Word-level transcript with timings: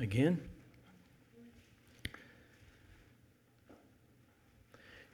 again. 0.00 0.40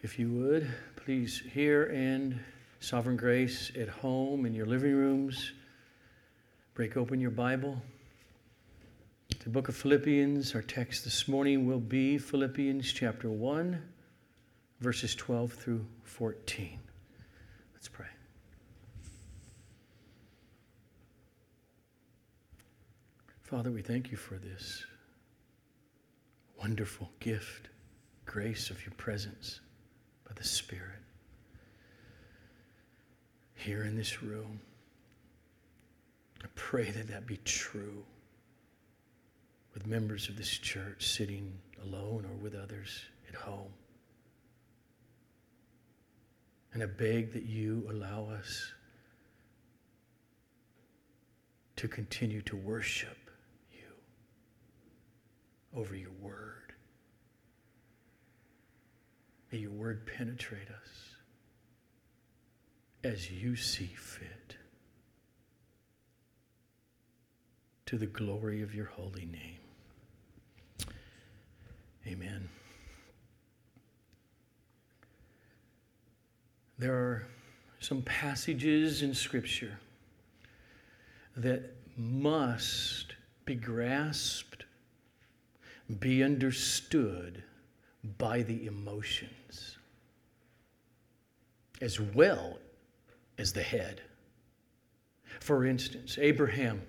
If 0.02 0.18
you 0.18 0.30
would, 0.30 0.68
please 0.94 1.42
here 1.52 1.84
and 1.86 2.38
Sovereign 2.78 3.16
Grace 3.16 3.72
at 3.78 3.88
home 3.88 4.46
in 4.46 4.54
your 4.54 4.66
living 4.66 4.94
rooms. 4.94 5.52
Break 6.74 6.96
open 6.96 7.20
your 7.20 7.32
Bible. 7.32 7.82
The 9.42 9.50
book 9.50 9.68
of 9.68 9.74
Philippians, 9.76 10.54
our 10.54 10.62
text 10.62 11.02
this 11.02 11.26
morning 11.26 11.66
will 11.66 11.80
be 11.80 12.18
Philippians 12.18 12.92
chapter 12.92 13.28
1, 13.28 13.82
verses 14.80 15.16
12 15.16 15.52
through 15.52 15.84
14. 16.04 16.78
Let's 17.74 17.88
pray. 17.88 18.06
Father, 23.46 23.70
we 23.70 23.80
thank 23.80 24.10
you 24.10 24.16
for 24.16 24.34
this 24.38 24.84
wonderful 26.58 27.12
gift, 27.20 27.68
grace 28.24 28.70
of 28.70 28.84
your 28.84 28.92
presence 28.94 29.60
by 30.26 30.34
the 30.34 30.42
Spirit 30.42 30.98
here 33.54 33.84
in 33.84 33.96
this 33.96 34.20
room. 34.20 34.58
I 36.42 36.48
pray 36.56 36.90
that 36.90 37.06
that 37.06 37.28
be 37.28 37.36
true 37.44 38.02
with 39.74 39.86
members 39.86 40.28
of 40.28 40.36
this 40.36 40.50
church 40.50 41.06
sitting 41.06 41.52
alone 41.84 42.26
or 42.28 42.34
with 42.42 42.56
others 42.56 43.04
at 43.28 43.36
home. 43.36 43.70
And 46.72 46.82
I 46.82 46.86
beg 46.86 47.32
that 47.34 47.44
you 47.44 47.86
allow 47.88 48.26
us 48.28 48.72
to 51.76 51.86
continue 51.86 52.42
to 52.42 52.56
worship 52.56 53.16
over 55.76 55.94
your 55.94 56.12
word. 56.20 56.72
May 59.52 59.58
your 59.58 59.70
word 59.70 60.06
penetrate 60.06 60.68
us 60.68 61.16
as 63.04 63.30
you 63.30 63.54
see 63.54 63.92
fit 63.96 64.56
to 67.84 67.96
the 67.96 68.06
glory 68.06 68.62
of 68.62 68.74
your 68.74 68.86
holy 68.86 69.26
name. 69.26 69.60
Amen. 72.06 72.48
There 76.78 76.94
are 76.94 77.26
some 77.80 78.02
passages 78.02 79.02
in 79.02 79.14
Scripture 79.14 79.78
that 81.36 81.74
must 81.96 83.14
be 83.44 83.54
grasped, 83.54 84.55
be 86.00 86.22
understood 86.22 87.42
by 88.18 88.42
the 88.42 88.66
emotions, 88.66 89.78
as 91.80 92.00
well 92.00 92.58
as 93.38 93.52
the 93.52 93.62
head. 93.62 94.00
For 95.40 95.66
instance, 95.66 96.18
Abraham 96.20 96.82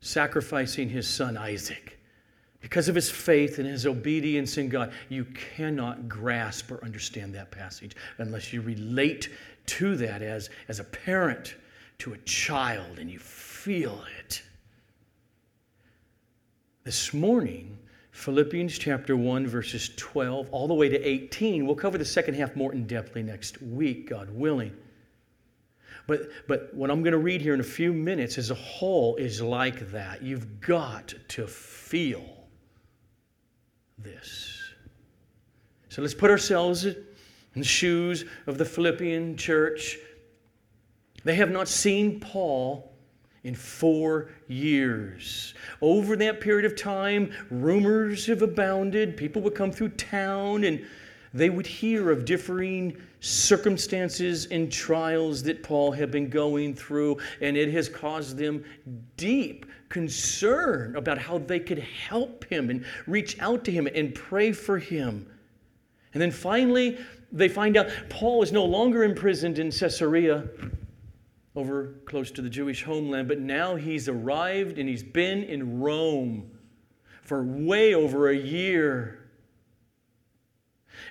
sacrificing 0.00 0.88
his 0.88 1.08
son 1.08 1.36
Isaac. 1.36 1.98
Because 2.60 2.88
of 2.88 2.94
his 2.94 3.10
faith 3.10 3.58
and 3.58 3.66
his 3.66 3.86
obedience 3.86 4.58
in 4.58 4.68
God, 4.68 4.92
you 5.08 5.24
cannot 5.56 6.08
grasp 6.08 6.70
or 6.70 6.84
understand 6.84 7.34
that 7.34 7.50
passage 7.50 7.96
unless 8.18 8.52
you 8.52 8.60
relate 8.60 9.30
to 9.66 9.96
that 9.96 10.20
as, 10.20 10.50
as 10.68 10.78
a 10.78 10.84
parent 10.84 11.54
to 11.98 12.12
a 12.12 12.18
child 12.18 12.98
and 12.98 13.10
you 13.10 13.18
feel 13.18 14.02
it. 14.18 14.19
This 16.82 17.12
morning, 17.12 17.78
Philippians 18.12 18.78
chapter 18.78 19.14
1, 19.14 19.46
verses 19.46 19.90
12 19.96 20.48
all 20.50 20.66
the 20.66 20.72
way 20.72 20.88
to 20.88 20.98
18. 20.98 21.66
We'll 21.66 21.76
cover 21.76 21.98
the 21.98 22.06
second 22.06 22.34
half 22.34 22.56
more 22.56 22.72
in 22.72 22.86
depthly 22.86 23.22
next 23.22 23.60
week, 23.60 24.08
God 24.08 24.30
willing. 24.30 24.74
But, 26.06 26.30
but 26.48 26.72
what 26.72 26.90
I'm 26.90 27.02
going 27.02 27.12
to 27.12 27.18
read 27.18 27.42
here 27.42 27.52
in 27.52 27.60
a 27.60 27.64
few 27.64 27.92
minutes 27.92 28.38
as 28.38 28.50
a 28.50 28.54
whole 28.54 29.16
is 29.16 29.42
like 29.42 29.90
that. 29.90 30.22
You've 30.22 30.62
got 30.62 31.12
to 31.28 31.46
feel 31.46 32.24
this. 33.98 34.58
So 35.90 36.00
let's 36.00 36.14
put 36.14 36.30
ourselves 36.30 36.86
in 36.86 36.96
the 37.54 37.62
shoes 37.62 38.24
of 38.46 38.56
the 38.56 38.64
Philippian 38.64 39.36
church. 39.36 39.98
They 41.24 41.34
have 41.34 41.50
not 41.50 41.68
seen 41.68 42.20
Paul 42.20 42.89
in 43.44 43.54
four 43.54 44.30
years. 44.48 45.54
Over 45.80 46.16
that 46.16 46.40
period 46.40 46.64
of 46.64 46.76
time, 46.76 47.32
rumors 47.50 48.26
have 48.26 48.42
abounded. 48.42 49.16
People 49.16 49.42
would 49.42 49.54
come 49.54 49.72
through 49.72 49.90
town 49.90 50.64
and 50.64 50.84
they 51.32 51.48
would 51.48 51.66
hear 51.66 52.10
of 52.10 52.24
differing 52.24 52.96
circumstances 53.20 54.46
and 54.46 54.70
trials 54.70 55.42
that 55.44 55.62
Paul 55.62 55.92
had 55.92 56.10
been 56.10 56.28
going 56.28 56.74
through, 56.74 57.18
and 57.40 57.56
it 57.56 57.70
has 57.72 57.88
caused 57.88 58.36
them 58.36 58.64
deep 59.16 59.66
concern 59.88 60.96
about 60.96 61.18
how 61.18 61.38
they 61.38 61.60
could 61.60 61.78
help 61.78 62.44
him 62.46 62.70
and 62.70 62.84
reach 63.06 63.38
out 63.40 63.64
to 63.64 63.70
him 63.70 63.86
and 63.94 64.14
pray 64.14 64.52
for 64.52 64.78
him. 64.78 65.26
And 66.14 66.20
then 66.20 66.32
finally, 66.32 66.98
they 67.30 67.48
find 67.48 67.76
out 67.76 67.88
Paul 68.08 68.42
is 68.42 68.50
no 68.50 68.64
longer 68.64 69.04
imprisoned 69.04 69.58
in 69.60 69.70
Caesarea 69.70 70.48
over 71.56 71.94
close 72.04 72.30
to 72.32 72.42
the 72.42 72.50
Jewish 72.50 72.84
homeland, 72.84 73.28
but 73.28 73.40
now 73.40 73.76
he's 73.76 74.08
arrived 74.08 74.78
and 74.78 74.88
he's 74.88 75.02
been 75.02 75.42
in 75.42 75.80
Rome 75.80 76.50
for 77.22 77.42
way 77.42 77.94
over 77.94 78.28
a 78.28 78.36
year. 78.36 79.18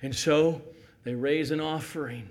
And 0.01 0.15
so 0.15 0.61
they 1.03 1.13
raise 1.13 1.51
an 1.51 1.59
offering, 1.59 2.29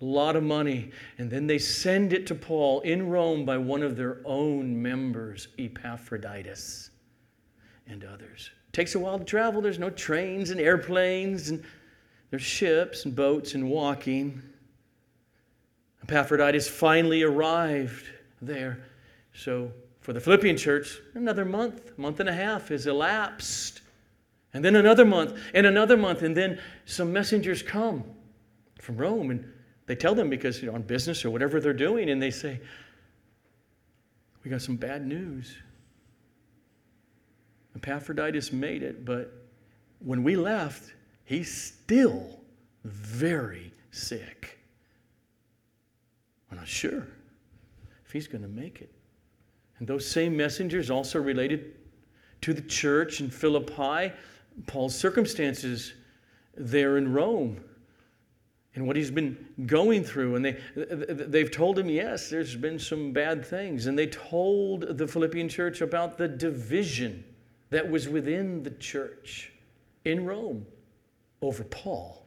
a 0.00 0.04
lot 0.04 0.36
of 0.36 0.42
money, 0.42 0.92
and 1.18 1.30
then 1.30 1.46
they 1.46 1.58
send 1.58 2.12
it 2.12 2.26
to 2.28 2.34
Paul 2.34 2.80
in 2.80 3.08
Rome 3.08 3.44
by 3.44 3.58
one 3.58 3.82
of 3.82 3.96
their 3.96 4.20
own 4.24 4.80
members, 4.80 5.48
Epaphroditus 5.58 6.90
and 7.86 8.04
others. 8.04 8.50
It 8.68 8.72
takes 8.72 8.94
a 8.94 8.98
while 8.98 9.18
to 9.18 9.24
travel. 9.24 9.60
There's 9.60 9.78
no 9.78 9.90
trains 9.90 10.50
and 10.50 10.60
airplanes, 10.60 11.50
and 11.50 11.62
there's 12.30 12.42
ships 12.42 13.04
and 13.04 13.14
boats 13.14 13.54
and 13.54 13.68
walking. 13.68 14.42
Epaphroditus 16.10 16.68
finally 16.68 17.22
arrived 17.22 18.04
there. 18.42 18.82
So, 19.32 19.70
for 20.00 20.12
the 20.12 20.18
Philippian 20.18 20.56
church, 20.56 20.98
another 21.14 21.44
month, 21.44 21.96
month 21.96 22.18
and 22.18 22.28
a 22.28 22.32
half 22.32 22.68
has 22.70 22.88
elapsed. 22.88 23.82
And 24.52 24.64
then 24.64 24.74
another 24.74 25.04
month, 25.04 25.38
and 25.54 25.66
another 25.66 25.96
month, 25.96 26.22
and 26.22 26.36
then 26.36 26.58
some 26.84 27.12
messengers 27.12 27.62
come 27.62 28.02
from 28.80 28.96
Rome, 28.96 29.30
and 29.30 29.52
they 29.86 29.94
tell 29.94 30.16
them 30.16 30.28
because 30.28 30.60
you 30.60 30.66
know 30.66 30.74
on 30.74 30.82
business 30.82 31.24
or 31.24 31.30
whatever 31.30 31.60
they're 31.60 31.72
doing, 31.72 32.10
and 32.10 32.20
they 32.20 32.32
say, 32.32 32.60
"We 34.42 34.50
got 34.50 34.62
some 34.62 34.76
bad 34.76 35.06
news. 35.06 35.56
Epaphroditus 37.76 38.52
made 38.52 38.82
it, 38.82 39.04
but 39.04 39.32
when 40.00 40.24
we 40.24 40.34
left, 40.34 40.92
he's 41.22 41.52
still 41.52 42.40
very 42.82 43.72
sick. 43.92 44.59
We're 46.50 46.58
not 46.58 46.68
sure 46.68 47.06
if 48.04 48.12
he's 48.12 48.26
going 48.26 48.42
to 48.42 48.48
make 48.48 48.80
it." 48.80 48.92
And 49.78 49.88
those 49.88 50.06
same 50.06 50.36
messengers 50.36 50.90
also 50.90 51.20
related 51.20 51.74
to 52.42 52.52
the 52.52 52.62
church 52.62 53.20
in 53.20 53.30
Philippi 53.30 54.12
Paul's 54.66 54.94
circumstances 54.94 55.94
there 56.56 56.98
in 56.98 57.12
Rome 57.12 57.62
and 58.74 58.86
what 58.86 58.96
he's 58.96 59.10
been 59.10 59.36
going 59.66 60.04
through. 60.04 60.36
And 60.36 60.44
they, 60.44 60.56
they've 60.76 61.50
told 61.50 61.78
him, 61.78 61.88
yes, 61.88 62.30
there's 62.30 62.56
been 62.56 62.78
some 62.78 63.12
bad 63.12 63.44
things. 63.44 63.86
And 63.86 63.98
they 63.98 64.06
told 64.06 64.98
the 64.98 65.06
Philippian 65.06 65.48
church 65.48 65.80
about 65.80 66.18
the 66.18 66.28
division 66.28 67.24
that 67.70 67.88
was 67.88 68.08
within 68.08 68.62
the 68.62 68.70
church 68.72 69.52
in 70.04 70.24
Rome 70.24 70.66
over 71.42 71.64
Paul. 71.64 72.26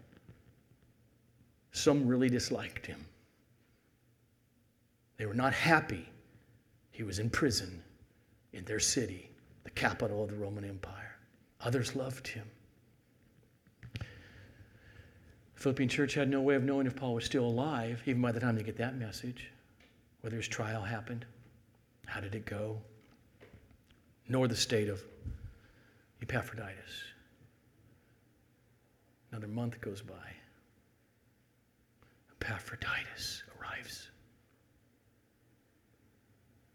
Some 1.72 2.08
really 2.08 2.30
disliked 2.30 2.86
him. 2.86 3.04
They 5.18 5.26
were 5.26 5.34
not 5.34 5.54
happy 5.54 6.10
he 6.92 7.04
was 7.04 7.20
in 7.20 7.30
prison 7.30 7.84
in 8.54 8.64
their 8.66 8.80
city, 8.80 9.30
the 9.64 9.72
capital 9.72 10.24
of 10.24 10.30
the 10.30 10.36
Roman 10.36 10.64
Empire. 10.64 11.18
Others 11.62 11.96
loved 11.96 12.28
him. 12.28 12.46
The 14.00 14.06
Philippian 15.56 15.90
church 15.90 16.14
had 16.14 16.30
no 16.30 16.42
way 16.42 16.56
of 16.56 16.64
knowing 16.64 16.88
if 16.88 16.96
Paul 16.96 17.16
was 17.16 17.26
still 17.26 17.46
alive, 17.46 18.02
even 18.06 18.22
by 18.22 18.32
the 18.32 18.40
time 18.40 18.56
they 18.56 18.64
get 18.64 18.78
that 18.78 18.96
message, 18.96 19.50
whether 20.22 20.36
his 20.36 20.48
trial 20.48 20.84
happened, 20.84 21.26
how 22.06 22.20
did 22.20 22.36
it 22.36 22.46
go, 22.46 22.80
nor 24.28 24.48
the 24.48 24.56
state 24.56 24.90
of 24.90 25.02
Epaphroditus. 26.22 27.04
Another 29.32 29.48
month 29.48 29.82
goes 29.82 30.02
by. 30.02 30.14
Epaphroditus 32.40 33.44
arrives. 33.60 34.10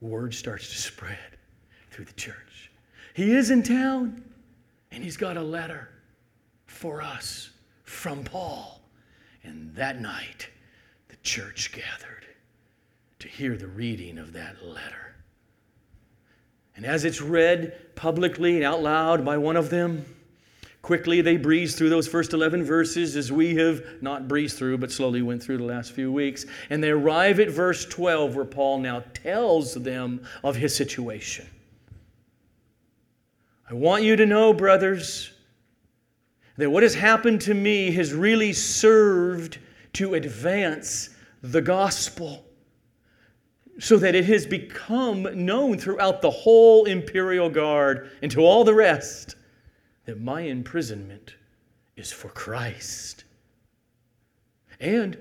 Word 0.00 0.34
starts 0.34 0.68
to 0.70 0.76
spread 0.76 1.18
through 1.90 2.04
the 2.06 2.12
church. 2.12 2.70
He 3.14 3.32
is 3.32 3.50
in 3.50 3.62
town, 3.62 4.22
and 4.92 5.02
he's 5.02 5.16
got 5.16 5.36
a 5.36 5.42
letter 5.42 5.88
for 6.66 7.02
us 7.02 7.50
from 7.82 8.22
Paul. 8.22 8.80
And 9.42 9.74
that 9.74 10.00
night, 10.00 10.48
the 11.08 11.16
church 11.22 11.72
gathered 11.72 12.26
to 13.18 13.28
hear 13.28 13.56
the 13.56 13.66
reading 13.66 14.18
of 14.18 14.32
that 14.34 14.64
letter. 14.64 15.14
And 16.76 16.86
as 16.86 17.04
it's 17.04 17.20
read 17.20 17.96
publicly 17.96 18.56
and 18.56 18.64
out 18.64 18.82
loud 18.82 19.24
by 19.24 19.36
one 19.36 19.56
of 19.56 19.70
them, 19.70 20.04
quickly 20.88 21.20
they 21.20 21.36
breeze 21.36 21.74
through 21.74 21.90
those 21.90 22.08
first 22.08 22.32
11 22.32 22.64
verses 22.64 23.14
as 23.14 23.30
we 23.30 23.54
have 23.54 23.84
not 24.00 24.26
breezed 24.26 24.56
through, 24.56 24.78
but 24.78 24.90
slowly 24.90 25.20
went 25.20 25.42
through 25.42 25.58
the 25.58 25.62
last 25.62 25.92
few 25.92 26.10
weeks. 26.10 26.46
And 26.70 26.82
they 26.82 26.88
arrive 26.88 27.40
at 27.40 27.50
verse 27.50 27.84
12, 27.84 28.34
where 28.34 28.46
Paul 28.46 28.78
now 28.78 29.04
tells 29.12 29.74
them 29.74 30.22
of 30.42 30.56
his 30.56 30.74
situation. 30.74 31.46
I 33.68 33.74
want 33.74 34.02
you 34.02 34.16
to 34.16 34.24
know, 34.24 34.54
brothers, 34.54 35.30
that 36.56 36.70
what 36.70 36.82
has 36.82 36.94
happened 36.94 37.42
to 37.42 37.52
me 37.52 37.90
has 37.90 38.14
really 38.14 38.54
served 38.54 39.58
to 39.92 40.14
advance 40.14 41.10
the 41.42 41.60
gospel 41.60 42.46
so 43.78 43.98
that 43.98 44.14
it 44.14 44.24
has 44.24 44.46
become 44.46 45.44
known 45.44 45.76
throughout 45.76 46.22
the 46.22 46.30
whole 46.30 46.86
imperial 46.86 47.50
guard 47.50 48.10
and 48.22 48.32
to 48.32 48.40
all 48.40 48.64
the 48.64 48.72
rest 48.72 49.34
that 50.08 50.18
my 50.18 50.40
imprisonment 50.40 51.34
is 51.94 52.10
for 52.10 52.30
Christ. 52.30 53.24
And 54.80 55.18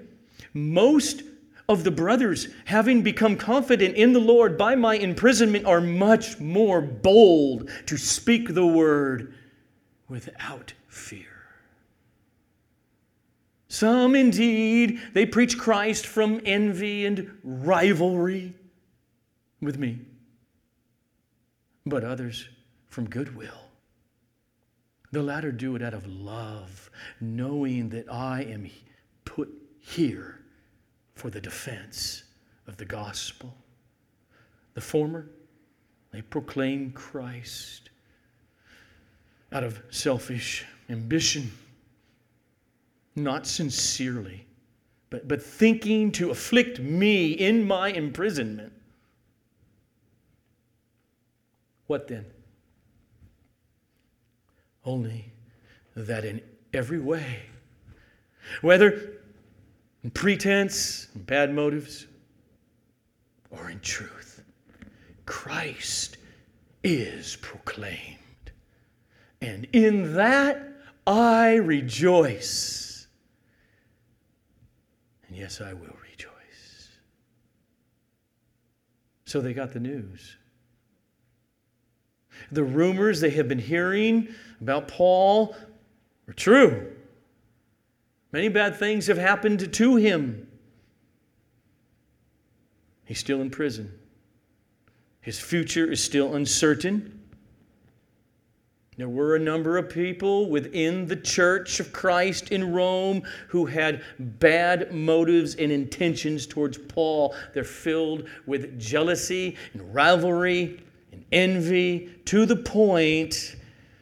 most 0.53 1.23
of 1.67 1.83
the 1.83 1.91
brothers, 1.91 2.47
having 2.63 3.01
become 3.01 3.35
confident 3.35 3.95
in 3.95 4.13
the 4.13 4.21
Lord 4.21 4.57
by 4.57 4.75
my 4.75 4.95
imprisonment, 4.95 5.65
are 5.65 5.81
much 5.81 6.39
more 6.39 6.79
bold 6.79 7.69
to 7.87 7.97
speak 7.97 8.53
the 8.53 8.65
word 8.65 9.33
without 10.07 10.71
fear. 10.87 11.35
Some 13.67 14.15
indeed, 14.15 15.01
they 15.11 15.25
preach 15.25 15.57
Christ 15.57 16.07
from 16.07 16.39
envy 16.45 17.05
and 17.05 17.37
rivalry 17.43 18.53
with 19.61 19.77
me, 19.77 19.99
but 21.85 22.05
others 22.05 22.47
from 22.87 23.09
goodwill. 23.09 23.66
The 25.11 25.23
latter 25.23 25.51
do 25.51 25.75
it 25.75 25.81
out 25.81 25.93
of 25.93 26.05
love, 26.07 26.89
knowing 27.21 27.89
that 27.89 28.11
I 28.11 28.41
am 28.43 28.69
put 29.25 29.49
here 29.79 30.41
for 31.15 31.29
the 31.29 31.41
defense 31.41 32.23
of 32.67 32.77
the 32.77 32.85
gospel. 32.85 33.55
The 34.73 34.81
former, 34.81 35.29
they 36.11 36.21
proclaim 36.21 36.91
Christ 36.91 37.89
out 39.51 39.63
of 39.63 39.81
selfish 39.89 40.65
ambition 40.89 41.51
not 43.17 43.47
sincerely, 43.47 44.45
but, 45.09 45.27
but 45.27 45.41
thinking 45.41 46.11
to 46.13 46.29
afflict 46.29 46.79
me 46.79 47.31
in 47.31 47.65
my 47.65 47.89
imprisonment. 47.89 48.71
What 51.87 52.07
then? 52.07 52.25
Only 54.87 55.33
that 55.97 56.23
in 56.23 56.41
every 56.73 56.99
way, 56.99 57.41
whether 58.61 59.17
in 60.01 60.11
pretense, 60.11 61.09
in 61.13 61.23
bad 61.23 61.53
motives, 61.53 62.07
or 63.51 63.69
in 63.69 63.81
truth, 63.81 64.45
Christ 65.25 66.15
is 66.85 67.35
proclaimed. 67.41 68.17
And 69.41 69.67
in 69.73 70.15
that 70.15 70.65
I 71.05 71.55
rejoice. 71.55 73.07
And 75.27 75.35
yes, 75.35 75.59
I 75.59 75.73
will 75.73 75.97
rejoice. 76.09 76.89
So 79.25 79.41
they 79.41 79.53
got 79.53 79.73
the 79.73 79.81
news. 79.81 80.37
The 82.51 82.63
rumors 82.63 83.19
they 83.21 83.29
have 83.31 83.47
been 83.47 83.59
hearing 83.59 84.29
about 84.61 84.87
Paul 84.87 85.55
are 86.27 86.33
true. 86.33 86.91
Many 88.31 88.49
bad 88.49 88.75
things 88.75 89.07
have 89.07 89.17
happened 89.17 89.73
to 89.73 89.95
him. 89.95 90.47
He's 93.05 93.19
still 93.19 93.41
in 93.41 93.49
prison. 93.49 93.91
His 95.21 95.39
future 95.39 95.89
is 95.89 96.03
still 96.03 96.35
uncertain. 96.35 97.17
There 98.97 99.07
were 99.07 99.35
a 99.35 99.39
number 99.39 99.77
of 99.77 99.89
people 99.89 100.49
within 100.49 101.05
the 101.05 101.15
church 101.15 101.79
of 101.79 101.93
Christ 101.93 102.51
in 102.51 102.73
Rome 102.73 103.21
who 103.47 103.65
had 103.65 104.01
bad 104.17 104.91
motives 104.91 105.53
and 105.55 105.71
intentions 105.71 106.47
towards 106.47 106.79
Paul. 106.79 107.35
They're 107.53 107.63
filled 107.63 108.27
with 108.47 108.79
jealousy 108.79 109.55
and 109.73 109.93
rivalry 109.93 110.81
and 111.17 111.25
envy 111.31 112.09
to 112.25 112.45
the 112.45 112.55
point 112.55 113.55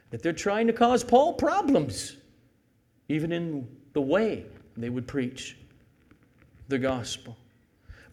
that 0.10 0.22
they're 0.22 0.34
trying 0.34 0.68
to 0.68 0.74
cause 0.74 1.04
Paul 1.04 1.34
problems, 1.34 2.18
even 3.10 3.32
in 3.32 3.68
the 3.94 4.02
way 4.02 4.46
they 4.78 4.90
would 4.90 5.08
preach 5.08 5.58
the 6.68 6.78
gospel. 6.78 7.38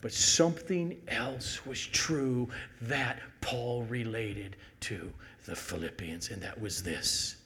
But 0.00 0.12
something 0.12 1.00
else 1.08 1.64
was 1.64 1.86
true 1.86 2.48
that 2.82 3.20
Paul 3.40 3.84
related 3.84 4.56
to 4.80 5.12
the 5.46 5.54
Philippians, 5.54 6.30
and 6.30 6.42
that 6.42 6.60
was 6.60 6.82
this 6.82 7.36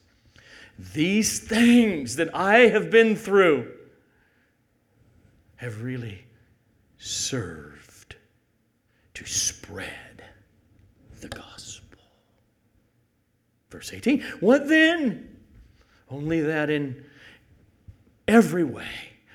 These 0.93 1.39
things 1.39 2.15
that 2.15 2.33
I 2.35 2.59
have 2.67 2.89
been 2.89 3.15
through 3.15 3.71
have 5.57 5.81
really 5.83 6.25
served 6.97 8.15
to 9.15 9.25
spread 9.25 10.06
the 11.29 11.37
gospel. 11.37 11.99
Verse 13.69 13.93
18 13.93 14.21
What 14.39 14.67
then? 14.67 15.35
Only 16.09 16.41
that 16.41 16.69
in 16.69 17.03
every 18.27 18.63
way, 18.63 18.87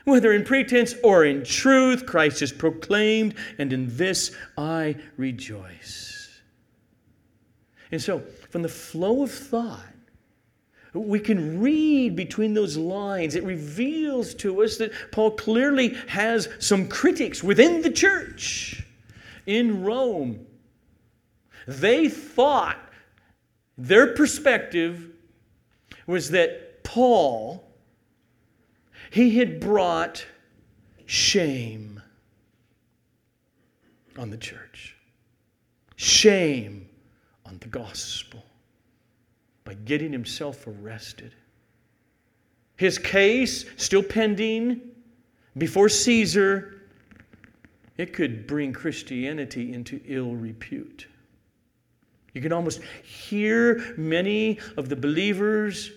whether 0.04 0.32
in 0.32 0.44
pretense 0.44 0.94
or 1.04 1.24
in 1.24 1.44
truth, 1.44 2.06
Christ 2.06 2.40
is 2.40 2.50
proclaimed, 2.50 3.34
and 3.58 3.72
in 3.72 3.94
this 3.96 4.34
I 4.56 4.96
rejoice. 5.16 6.40
And 7.90 8.00
so, 8.00 8.22
from 8.50 8.62
the 8.62 8.68
flow 8.68 9.22
of 9.22 9.30
thought, 9.30 9.80
we 10.94 11.20
can 11.20 11.60
read 11.60 12.16
between 12.16 12.54
those 12.54 12.76
lines. 12.76 13.34
It 13.34 13.44
reveals 13.44 14.34
to 14.36 14.62
us 14.62 14.76
that 14.78 14.92
Paul 15.10 15.32
clearly 15.32 15.96
has 16.08 16.48
some 16.58 16.88
critics 16.88 17.42
within 17.42 17.80
the 17.80 17.90
church 17.90 18.84
in 19.46 19.82
Rome. 19.82 20.46
They 21.66 22.08
thought 22.08 22.78
their 23.78 24.14
perspective 24.14 25.10
was 26.06 26.30
that 26.30 26.82
Paul 26.84 27.64
he 29.10 29.36
had 29.36 29.60
brought 29.60 30.24
shame 31.04 32.00
on 34.16 34.30
the 34.30 34.38
church. 34.38 34.96
Shame 35.96 36.88
on 37.44 37.58
the 37.58 37.68
gospel 37.68 38.42
by 39.64 39.74
getting 39.74 40.12
himself 40.12 40.66
arrested. 40.66 41.34
His 42.76 42.98
case 42.98 43.66
still 43.76 44.02
pending 44.02 44.80
before 45.58 45.90
Caesar, 45.90 46.82
it 47.98 48.14
could 48.14 48.46
bring 48.46 48.72
Christianity 48.72 49.74
into 49.74 50.00
ill 50.06 50.34
repute. 50.34 51.06
You 52.32 52.40
can 52.40 52.52
almost 52.52 52.80
hear 53.02 53.94
many 53.96 54.58
of 54.76 54.88
the 54.88 54.96
believers 54.96 55.90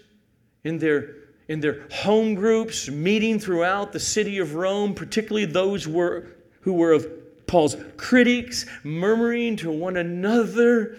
in 0.63 0.77
their, 0.79 1.15
in 1.47 1.59
their 1.59 1.87
home 1.91 2.35
groups 2.35 2.89
meeting 2.89 3.39
throughout 3.39 3.93
the 3.93 3.99
city 3.99 4.39
of 4.39 4.55
Rome, 4.55 4.93
particularly 4.93 5.45
those 5.45 5.87
were, 5.87 6.27
who 6.61 6.73
were 6.73 6.91
of 6.91 7.07
Paul's 7.47 7.77
critics, 7.95 8.65
murmuring 8.83 9.55
to 9.57 9.71
one 9.71 9.97
another 9.97 10.97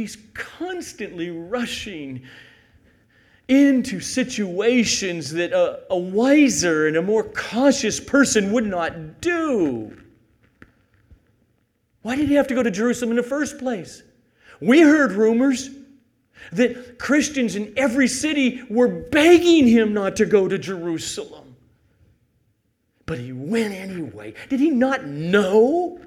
He's 0.00 0.16
constantly 0.32 1.28
rushing 1.28 2.22
into 3.48 4.00
situations 4.00 5.30
that 5.32 5.52
a, 5.52 5.82
a, 5.90 5.98
wiser 5.98 6.86
and 6.86 6.96
a 6.96 7.02
more 7.02 7.22
cautious 7.22 8.00
person 8.00 8.50
would 8.52 8.64
not 8.64 9.20
do. 9.20 9.99
Why 12.02 12.16
did 12.16 12.28
he 12.28 12.34
have 12.34 12.48
to 12.48 12.54
go 12.54 12.62
to 12.62 12.70
Jerusalem 12.70 13.10
in 13.10 13.16
the 13.16 13.22
first 13.22 13.58
place? 13.58 14.02
We 14.60 14.80
heard 14.80 15.12
rumors 15.12 15.70
that 16.52 16.98
Christians 16.98 17.56
in 17.56 17.74
every 17.76 18.08
city 18.08 18.62
were 18.70 18.88
begging 18.88 19.66
him 19.66 19.92
not 19.92 20.16
to 20.16 20.26
go 20.26 20.48
to 20.48 20.58
Jerusalem. 20.58 21.56
But 23.06 23.18
he 23.18 23.32
went 23.32 23.74
anyway. 23.74 24.34
Did 24.48 24.60
he 24.60 24.70
not 24.70 25.04
know 25.04 26.00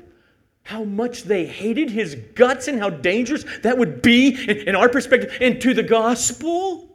how 0.63 0.83
much 0.83 1.23
they 1.23 1.45
hated 1.45 1.89
his 1.89 2.15
guts 2.35 2.67
and 2.67 2.79
how 2.79 2.89
dangerous 2.89 3.45
that 3.61 3.77
would 3.77 4.01
be 4.01 4.49
in, 4.67 4.75
our 4.75 4.89
perspective 4.89 5.37
and 5.41 5.61
to 5.61 5.73
the 5.73 5.83
gospel. 5.83 6.89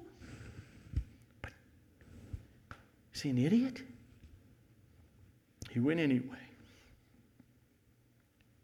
Is 3.14 3.22
he 3.22 3.30
an 3.30 3.38
idiot? 3.38 3.82
He 5.70 5.80
went 5.80 6.00
anyway. 6.00 6.36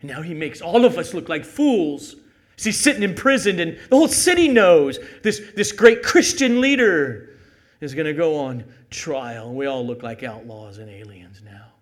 And 0.05 0.11
now 0.11 0.21
he 0.21 0.35
makes 0.35 0.61
all 0.61 0.85
of 0.85 0.99
us 0.99 1.15
look 1.15 1.31
like 1.31 1.47
fools. 1.47 2.17
He's 2.59 2.79
sitting 2.79 3.03
imprisoned, 3.03 3.59
and 3.59 3.79
the 3.89 3.97
whole 3.97 4.07
city 4.07 4.49
knows 4.49 4.99
this, 5.23 5.41
this 5.57 5.73
great 5.73 6.03
Christian 6.03 6.61
leader 6.61 7.39
is 7.81 7.95
going 7.95 8.05
to 8.05 8.13
go 8.13 8.37
on 8.37 8.65
trial. 8.91 9.55
We 9.55 9.65
all 9.65 9.87
look 9.87 10.03
like 10.03 10.23
outlaws 10.23 10.77
and 10.77 10.91
aliens 10.91 11.41
now. 11.43 11.73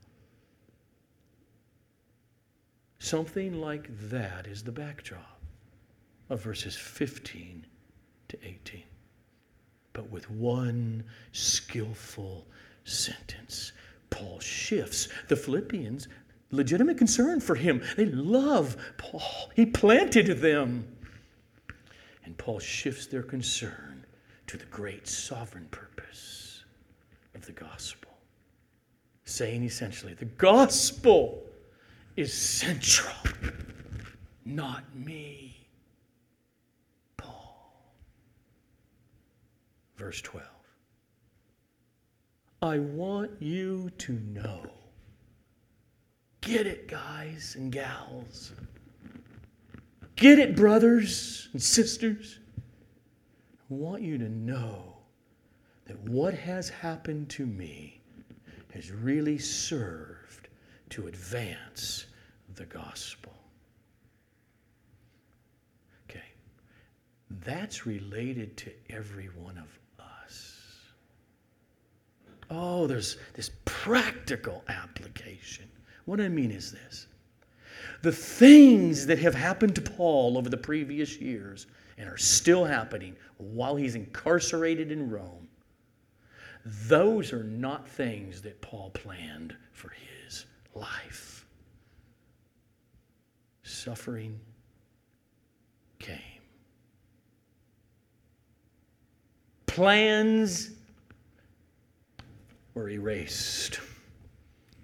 Something 3.00 3.60
like 3.60 3.88
that 4.10 4.46
is 4.46 4.62
the 4.62 4.70
backdrop 4.70 5.40
of 6.30 6.40
verses 6.40 6.76
15 6.76 7.66
to 8.28 8.38
18. 8.46 8.84
But 9.94 10.08
with 10.12 10.30
one 10.30 11.02
skillful 11.32 12.46
sentence, 12.84 13.72
Paul 14.10 14.38
shifts 14.38 15.08
the 15.26 15.34
Philippians 15.34 16.06
legitimate 16.52 16.98
concern 16.98 17.40
for 17.40 17.56
him. 17.56 17.82
They 17.96 18.06
love 18.06 18.76
Paul. 18.98 19.50
He 19.56 19.66
planted 19.66 20.38
them. 20.38 20.86
And 22.24 22.38
Paul 22.38 22.60
shifts 22.60 23.06
their 23.06 23.22
concern 23.22 24.06
to 24.46 24.56
the 24.56 24.64
great 24.66 25.08
sovereign 25.08 25.66
purpose 25.70 26.64
of 27.34 27.44
the 27.46 27.52
gospel, 27.52 28.10
saying 29.24 29.64
essentially, 29.64 30.14
the 30.14 30.26
gospel 30.26 31.42
is 32.16 32.32
central, 32.32 33.14
not 34.44 34.84
me, 34.94 35.66
Paul. 37.16 37.82
Verse 39.96 40.20
12. 40.20 40.46
I 42.60 42.78
want 42.78 43.30
you 43.40 43.90
to 43.98 44.12
know 44.12 44.70
Get 46.42 46.66
it, 46.66 46.88
guys 46.88 47.54
and 47.56 47.72
gals. 47.72 48.52
Get 50.16 50.38
it, 50.38 50.54
brothers 50.54 51.48
and 51.52 51.62
sisters. 51.62 52.40
I 52.58 53.74
want 53.74 54.02
you 54.02 54.18
to 54.18 54.28
know 54.28 54.96
that 55.86 55.98
what 56.00 56.34
has 56.34 56.68
happened 56.68 57.30
to 57.30 57.46
me 57.46 58.00
has 58.74 58.90
really 58.90 59.38
served 59.38 60.48
to 60.90 61.06
advance 61.06 62.06
the 62.56 62.66
gospel. 62.66 63.32
Okay, 66.10 66.24
that's 67.44 67.86
related 67.86 68.56
to 68.58 68.72
every 68.90 69.26
one 69.28 69.58
of 69.58 69.78
us. 70.04 70.58
Oh, 72.50 72.86
there's 72.86 73.16
this 73.34 73.50
practical 73.64 74.64
application. 74.68 75.68
What 76.04 76.20
I 76.20 76.28
mean 76.28 76.50
is 76.50 76.72
this 76.72 77.06
the 78.02 78.12
things 78.12 79.06
that 79.06 79.18
have 79.20 79.34
happened 79.34 79.76
to 79.76 79.80
Paul 79.80 80.36
over 80.36 80.48
the 80.48 80.56
previous 80.56 81.16
years 81.18 81.66
and 81.96 82.08
are 82.08 82.18
still 82.18 82.64
happening 82.64 83.16
while 83.38 83.76
he's 83.76 83.94
incarcerated 83.94 84.90
in 84.90 85.08
Rome, 85.08 85.48
those 86.64 87.32
are 87.32 87.44
not 87.44 87.88
things 87.88 88.42
that 88.42 88.60
Paul 88.60 88.90
planned 88.90 89.54
for 89.72 89.92
his 90.24 90.46
life. 90.74 91.46
Suffering 93.62 94.38
came. 95.98 96.18
Plans 99.66 100.70
were 102.74 102.90
erased, 102.90 103.80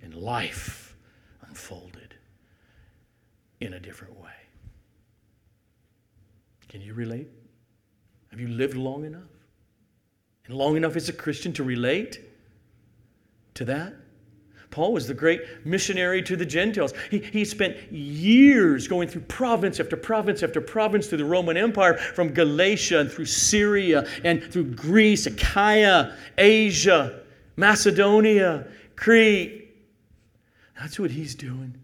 and 0.03 0.15
life 0.15 0.88
unfolded 1.59 2.15
in 3.61 3.73
a 3.75 3.81
different 3.81 4.19
way. 4.21 4.31
Can 6.69 6.81
you 6.81 6.95
relate? 6.95 7.29
Have 8.31 8.41
you 8.41 8.49
lived 8.49 8.77
long 8.77 9.05
enough? 9.05 9.23
And 10.47 10.57
long 10.57 10.77
enough 10.77 10.97
as 10.97 11.09
a 11.09 11.12
Christian 11.12 11.53
to 11.55 11.65
relate 11.65 12.21
to 13.55 13.65
that? 13.65 13.95
Paul 14.71 14.93
was 14.93 15.07
the 15.07 15.15
great 15.15 15.41
missionary 15.65 16.23
to 16.23 16.37
the 16.37 16.45
Gentiles. 16.45 16.93
He, 17.11 17.19
he 17.19 17.45
spent 17.45 17.91
years 17.91 18.87
going 18.87 19.09
through 19.09 19.23
province 19.23 19.81
after 19.81 19.97
province 19.97 20.43
after 20.43 20.61
province 20.61 21.09
through 21.09 21.19
the 21.19 21.25
Roman 21.25 21.57
Empire, 21.57 21.97
from 21.97 22.35
Galatia 22.35 23.00
and 23.00 23.11
through 23.11 23.25
Syria 23.25 24.07
and 24.25 24.45
through 24.45 24.75
Greece, 24.75 25.27
Achaia, 25.27 26.15
Asia, 26.37 27.21
Macedonia, 27.57 28.67
Crete, 28.95 29.58
that's 30.79 30.99
what 30.99 31.11
he's 31.11 31.35
doing. 31.35 31.75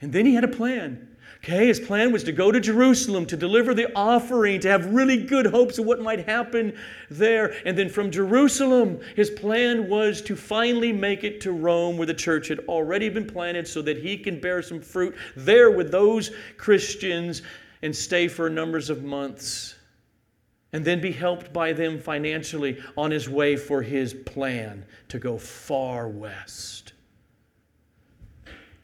And 0.00 0.12
then 0.12 0.26
he 0.26 0.34
had 0.34 0.44
a 0.44 0.48
plan. 0.48 1.08
Okay, 1.38 1.66
his 1.66 1.80
plan 1.80 2.12
was 2.12 2.24
to 2.24 2.32
go 2.32 2.50
to 2.50 2.60
Jerusalem 2.60 3.26
to 3.26 3.36
deliver 3.36 3.74
the 3.74 3.92
offering, 3.94 4.60
to 4.60 4.68
have 4.68 4.94
really 4.94 5.16
good 5.24 5.46
hopes 5.46 5.78
of 5.78 5.84
what 5.84 6.00
might 6.00 6.26
happen 6.26 6.74
there. 7.10 7.54
And 7.66 7.76
then 7.76 7.88
from 7.88 8.10
Jerusalem, 8.10 9.00
his 9.16 9.28
plan 9.30 9.88
was 9.88 10.22
to 10.22 10.36
finally 10.36 10.92
make 10.92 11.24
it 11.24 11.40
to 11.42 11.52
Rome, 11.52 11.98
where 11.98 12.06
the 12.06 12.14
church 12.14 12.48
had 12.48 12.60
already 12.60 13.08
been 13.08 13.26
planted, 13.26 13.68
so 13.68 13.82
that 13.82 13.98
he 13.98 14.16
can 14.16 14.40
bear 14.40 14.62
some 14.62 14.80
fruit 14.80 15.14
there 15.36 15.70
with 15.70 15.90
those 15.90 16.30
Christians 16.56 17.42
and 17.82 17.94
stay 17.94 18.28
for 18.28 18.48
numbers 18.48 18.88
of 18.88 19.02
months. 19.02 19.74
And 20.72 20.84
then 20.84 21.00
be 21.00 21.12
helped 21.12 21.52
by 21.52 21.72
them 21.72 22.00
financially 22.00 22.82
on 22.96 23.10
his 23.10 23.28
way 23.28 23.56
for 23.56 23.82
his 23.82 24.14
plan 24.14 24.84
to 25.08 25.18
go 25.18 25.38
far 25.38 26.08
west 26.08 26.83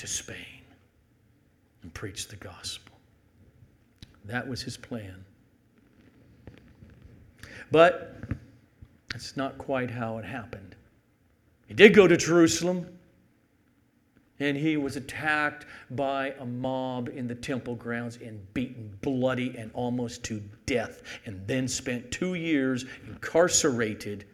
to 0.00 0.06
Spain 0.06 0.64
and 1.82 1.92
preach 1.92 2.28
the 2.28 2.36
gospel. 2.36 2.96
That 4.24 4.48
was 4.48 4.62
his 4.62 4.78
plan. 4.78 5.24
But 7.70 8.22
that's 9.12 9.36
not 9.36 9.58
quite 9.58 9.90
how 9.90 10.16
it 10.16 10.24
happened. 10.24 10.74
He 11.66 11.74
did 11.74 11.94
go 11.94 12.08
to 12.08 12.16
Jerusalem, 12.16 12.86
and 14.38 14.56
he 14.56 14.78
was 14.78 14.96
attacked 14.96 15.66
by 15.90 16.34
a 16.40 16.46
mob 16.46 17.10
in 17.10 17.28
the 17.28 17.34
temple 17.34 17.74
grounds 17.74 18.18
and 18.24 18.40
beaten 18.54 18.96
bloody 19.02 19.54
and 19.58 19.70
almost 19.74 20.24
to 20.24 20.42
death, 20.64 21.02
and 21.26 21.46
then 21.46 21.68
spent 21.68 22.10
two 22.10 22.34
years 22.34 22.86
incarcerated 23.06 24.24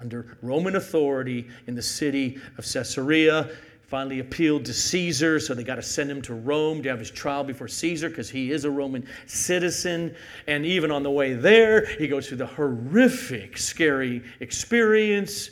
under 0.00 0.36
Roman 0.42 0.76
authority 0.76 1.48
in 1.66 1.74
the 1.74 1.82
city 1.82 2.38
of 2.58 2.70
Caesarea 2.70 3.50
finally 3.88 4.18
appealed 4.18 4.66
to 4.66 4.74
Caesar, 4.74 5.40
so 5.40 5.54
they 5.54 5.64
got 5.64 5.76
to 5.76 5.82
send 5.82 6.10
him 6.10 6.20
to 6.20 6.34
Rome 6.34 6.82
to 6.82 6.90
have 6.90 6.98
his 6.98 7.10
trial 7.10 7.42
before 7.42 7.68
Caesar 7.68 8.10
because 8.10 8.28
he 8.28 8.52
is 8.52 8.66
a 8.66 8.70
Roman 8.70 9.06
citizen. 9.26 10.14
And 10.46 10.66
even 10.66 10.90
on 10.90 11.02
the 11.02 11.10
way 11.10 11.32
there, 11.32 11.86
he 11.96 12.06
goes 12.06 12.28
through 12.28 12.36
the 12.36 12.46
horrific, 12.46 13.56
scary 13.56 14.22
experience 14.40 15.50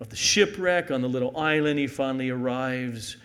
of 0.00 0.10
the 0.10 0.16
shipwreck 0.16 0.90
on 0.90 1.00
the 1.00 1.08
little 1.08 1.34
island. 1.36 1.78
He 1.78 1.86
finally 1.86 2.28
arrives 2.28 3.16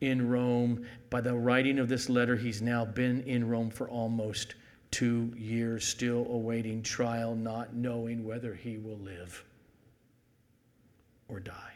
in 0.00 0.26
Rome. 0.26 0.86
By 1.10 1.20
the 1.20 1.34
writing 1.34 1.78
of 1.78 1.90
this 1.90 2.08
letter, 2.08 2.34
he's 2.34 2.62
now 2.62 2.86
been 2.86 3.22
in 3.24 3.46
Rome 3.46 3.68
for 3.68 3.90
almost 3.90 4.54
two 4.90 5.34
years, 5.36 5.86
still 5.86 6.26
awaiting 6.30 6.82
trial, 6.82 7.34
not 7.34 7.74
knowing 7.74 8.24
whether 8.24 8.54
he 8.54 8.78
will 8.78 8.98
live 8.98 9.44
or 11.28 11.40
die. 11.40 11.71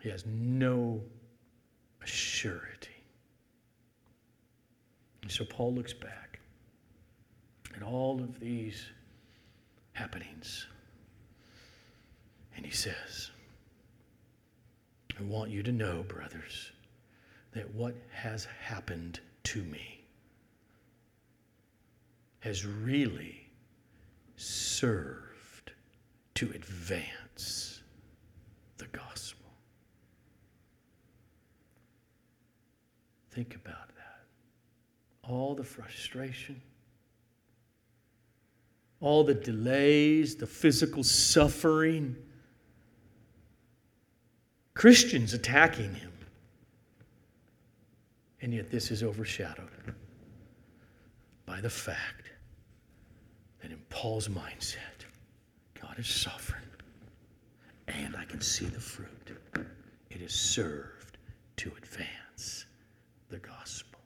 He 0.00 0.08
has 0.08 0.24
no 0.26 1.02
surety. 2.04 2.88
And 5.22 5.30
so 5.30 5.44
Paul 5.44 5.74
looks 5.74 5.92
back 5.92 6.40
at 7.76 7.82
all 7.82 8.20
of 8.20 8.40
these 8.40 8.86
happenings 9.92 10.66
and 12.56 12.64
he 12.64 12.72
says, 12.72 13.30
I 15.18 15.22
want 15.22 15.50
you 15.50 15.62
to 15.62 15.72
know, 15.72 16.02
brothers, 16.02 16.72
that 17.52 17.74
what 17.74 17.94
has 18.10 18.46
happened 18.62 19.20
to 19.44 19.62
me 19.62 20.04
has 22.40 22.64
really 22.64 23.46
served 24.36 25.72
to 26.34 26.50
advance 26.52 27.82
the 28.78 28.86
gospel. 28.86 29.39
Think 33.30 33.54
about 33.54 33.88
that. 33.88 35.28
All 35.30 35.54
the 35.54 35.64
frustration, 35.64 36.60
all 39.00 39.24
the 39.24 39.34
delays, 39.34 40.36
the 40.36 40.46
physical 40.46 41.04
suffering, 41.04 42.16
Christians 44.74 45.34
attacking 45.34 45.94
him, 45.94 46.12
And 48.42 48.54
yet, 48.54 48.70
this 48.70 48.90
is 48.90 49.02
overshadowed 49.02 49.94
by 51.44 51.60
the 51.60 51.68
fact 51.68 52.30
that 53.60 53.70
in 53.70 53.78
Paul's 53.90 54.28
mindset, 54.28 55.04
God 55.80 55.98
is 55.98 56.06
sovereign. 56.06 56.62
And 57.88 58.16
I 58.16 58.24
can 58.24 58.40
see 58.40 58.64
the 58.66 58.80
fruit. 58.80 59.36
It 60.08 60.22
is 60.22 60.32
served 60.32 61.18
to 61.56 61.70
advance 61.76 62.29
the 63.30 63.38
gospel. 63.38 64.00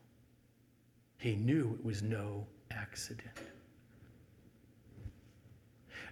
He 1.18 1.34
knew 1.34 1.76
it 1.78 1.84
was 1.84 2.02
no 2.02 2.46
accident. 2.70 3.38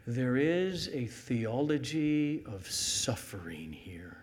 There 0.06 0.36
is 0.36 0.88
a 0.88 1.06
theology 1.06 2.42
of 2.46 2.68
suffering 2.68 3.72
here. 3.72 4.16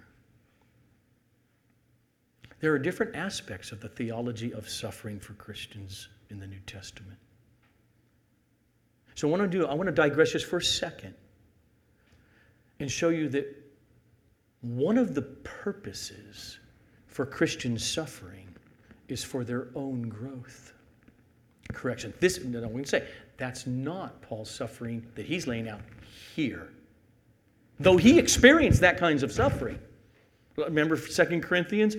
There 2.59 2.73
are 2.73 2.79
different 2.79 3.15
aspects 3.15 3.71
of 3.71 3.79
the 3.79 3.87
theology 3.87 4.53
of 4.53 4.67
suffering 4.67 5.19
for 5.19 5.33
Christians 5.33 6.09
in 6.29 6.39
the 6.39 6.47
New 6.47 6.59
Testament. 6.65 7.17
So, 9.15 9.27
I 9.27 9.31
want 9.31 9.49
to 9.49 9.57
do, 9.57 9.65
I 9.65 9.73
want 9.73 9.87
to 9.87 9.93
digress 9.93 10.31
just 10.31 10.45
for 10.45 10.57
a 10.57 10.63
second 10.63 11.13
and 12.79 12.91
show 12.91 13.09
you 13.09 13.29
that 13.29 13.55
one 14.61 14.97
of 14.97 15.15
the 15.15 15.21
purposes 15.21 16.59
for 17.07 17.25
Christian 17.25 17.77
suffering 17.77 18.48
is 19.09 19.23
for 19.23 19.43
their 19.43 19.67
own 19.75 20.09
growth. 20.09 20.73
Correction. 21.73 22.13
This, 22.19 22.43
no, 22.43 22.67
we 22.67 22.81
can 22.81 22.85
say, 22.85 23.07
that's 23.37 23.67
not 23.67 24.21
Paul's 24.21 24.49
suffering 24.49 25.05
that 25.15 25.25
he's 25.25 25.47
laying 25.47 25.69
out 25.69 25.81
here. 26.35 26.69
Though 27.79 27.97
he 27.97 28.19
experienced 28.19 28.81
that 28.81 28.97
kinds 28.97 29.23
of 29.23 29.31
suffering. 29.31 29.79
Remember 30.57 30.97
Second 30.97 31.41
Corinthians? 31.41 31.95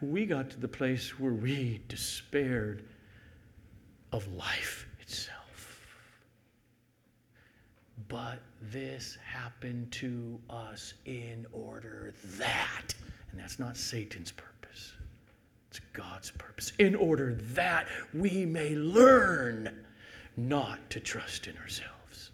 We 0.00 0.26
got 0.26 0.50
to 0.50 0.60
the 0.60 0.68
place 0.68 1.18
where 1.18 1.32
we 1.32 1.80
despaired 1.88 2.84
of 4.12 4.30
life 4.34 4.86
itself. 5.00 5.80
But 8.08 8.40
this 8.60 9.16
happened 9.24 9.90
to 9.92 10.38
us 10.50 10.94
in 11.06 11.46
order 11.52 12.12
that, 12.36 12.94
and 13.30 13.40
that's 13.40 13.58
not 13.58 13.76
Satan's 13.76 14.32
purpose, 14.32 14.51
it's 15.72 15.80
God's 15.94 16.30
purpose, 16.32 16.70
in 16.78 16.94
order 16.94 17.34
that 17.54 17.86
we 18.12 18.44
may 18.44 18.74
learn 18.74 19.74
not 20.36 20.90
to 20.90 21.00
trust 21.00 21.46
in 21.46 21.56
ourselves, 21.56 22.30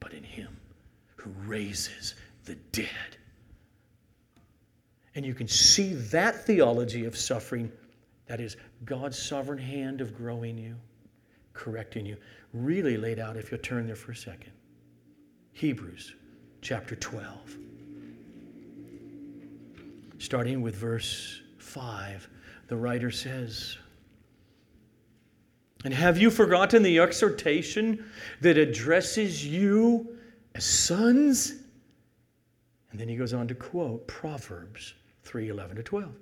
but 0.00 0.12
in 0.12 0.24
Him 0.24 0.56
who 1.14 1.30
raises 1.46 2.16
the 2.44 2.56
dead. 2.72 2.88
And 5.14 5.24
you 5.24 5.34
can 5.34 5.46
see 5.46 5.94
that 5.94 6.44
theology 6.44 7.04
of 7.04 7.16
suffering, 7.16 7.70
that 8.26 8.40
is 8.40 8.56
God's 8.84 9.16
sovereign 9.16 9.60
hand 9.60 10.00
of 10.00 10.12
growing 10.12 10.58
you, 10.58 10.74
correcting 11.52 12.04
you, 12.04 12.16
really 12.52 12.96
laid 12.96 13.20
out 13.20 13.36
if 13.36 13.52
you'll 13.52 13.60
turn 13.60 13.86
there 13.86 13.94
for 13.94 14.10
a 14.10 14.16
second. 14.16 14.50
Hebrews 15.52 16.16
chapter 16.60 16.96
12. 16.96 17.56
Starting 20.18 20.60
with 20.60 20.74
verse 20.74 21.40
5, 21.58 22.28
the 22.72 22.78
writer 22.78 23.10
says, 23.10 23.76
And 25.84 25.92
have 25.92 26.16
you 26.16 26.30
forgotten 26.30 26.82
the 26.82 27.00
exhortation 27.00 28.02
that 28.40 28.56
addresses 28.56 29.46
you 29.46 30.16
as 30.54 30.64
sons? 30.64 31.52
And 32.90 32.98
then 32.98 33.08
he 33.08 33.16
goes 33.16 33.34
on 33.34 33.46
to 33.48 33.54
quote 33.54 34.06
Proverbs 34.06 34.94
3 35.24 35.50
11 35.50 35.76
to 35.76 35.82
12. 35.82 36.14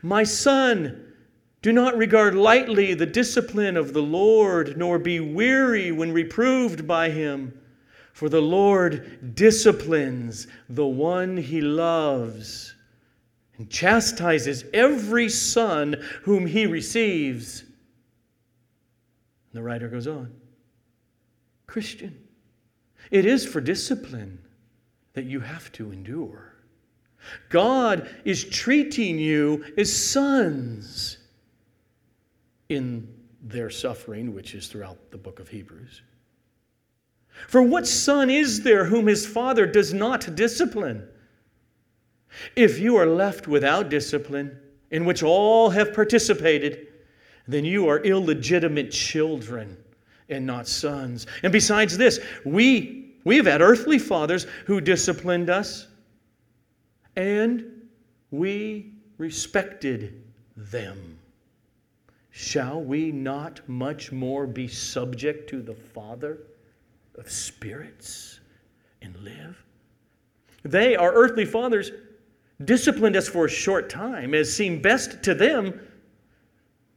My 0.00 0.24
son, 0.24 1.12
do 1.60 1.72
not 1.72 1.98
regard 1.98 2.34
lightly 2.34 2.94
the 2.94 3.04
discipline 3.04 3.76
of 3.76 3.92
the 3.92 4.00
Lord, 4.00 4.78
nor 4.78 4.98
be 4.98 5.20
weary 5.20 5.92
when 5.92 6.10
reproved 6.10 6.86
by 6.86 7.10
him. 7.10 7.52
For 8.14 8.30
the 8.30 8.40
Lord 8.40 9.34
disciplines 9.34 10.46
the 10.70 10.86
one 10.86 11.36
he 11.36 11.60
loves 11.60 12.74
and 13.58 13.68
chastises 13.68 14.64
every 14.72 15.28
son 15.28 15.96
whom 16.22 16.46
he 16.46 16.66
receives. 16.66 17.62
And 17.62 17.70
the 19.52 19.62
writer 19.62 19.88
goes 19.88 20.06
on 20.06 20.32
Christian, 21.66 22.18
it 23.10 23.26
is 23.26 23.44
for 23.44 23.60
discipline 23.60 24.38
that 25.12 25.24
you 25.24 25.40
have 25.40 25.70
to 25.72 25.92
endure. 25.92 26.54
God 27.50 28.08
is 28.24 28.44
treating 28.44 29.18
you 29.18 29.64
as 29.76 29.94
sons 29.94 31.18
in 32.68 33.08
their 33.42 33.70
suffering, 33.70 34.34
which 34.34 34.54
is 34.54 34.68
throughout 34.68 35.10
the 35.10 35.18
book 35.18 35.40
of 35.40 35.48
Hebrews. 35.48 36.02
For 37.48 37.62
what 37.62 37.86
son 37.86 38.30
is 38.30 38.62
there 38.62 38.84
whom 38.84 39.06
his 39.06 39.26
father 39.26 39.66
does 39.66 39.92
not 39.92 40.34
discipline? 40.34 41.06
If 42.56 42.78
you 42.78 42.96
are 42.96 43.06
left 43.06 43.48
without 43.48 43.88
discipline, 43.88 44.58
in 44.90 45.04
which 45.04 45.22
all 45.22 45.70
have 45.70 45.92
participated, 45.92 46.88
then 47.46 47.64
you 47.64 47.88
are 47.88 47.98
illegitimate 48.00 48.90
children 48.90 49.76
and 50.28 50.46
not 50.46 50.68
sons. 50.68 51.26
And 51.42 51.52
besides 51.52 51.96
this, 51.96 52.20
we, 52.44 53.14
we 53.24 53.36
have 53.36 53.46
had 53.46 53.60
earthly 53.60 53.98
fathers 53.98 54.46
who 54.66 54.80
disciplined 54.80 55.50
us, 55.50 55.88
and 57.16 57.64
we 58.30 58.92
respected 59.18 60.22
them. 60.56 61.18
Shall 62.30 62.82
we 62.82 63.10
not 63.10 63.60
much 63.68 64.12
more 64.12 64.46
be 64.46 64.68
subject 64.68 65.50
to 65.50 65.60
the 65.60 65.74
Father? 65.74 66.38
of 67.18 67.30
spirits 67.30 68.40
and 69.02 69.14
live. 69.16 69.62
They, 70.62 70.96
our 70.96 71.12
earthly 71.12 71.44
fathers, 71.44 71.90
disciplined 72.64 73.16
us 73.16 73.28
for 73.28 73.46
a 73.46 73.50
short 73.50 73.88
time 73.88 74.34
as 74.34 74.52
seemed 74.52 74.82
best 74.82 75.22
to 75.22 75.34
them. 75.34 75.80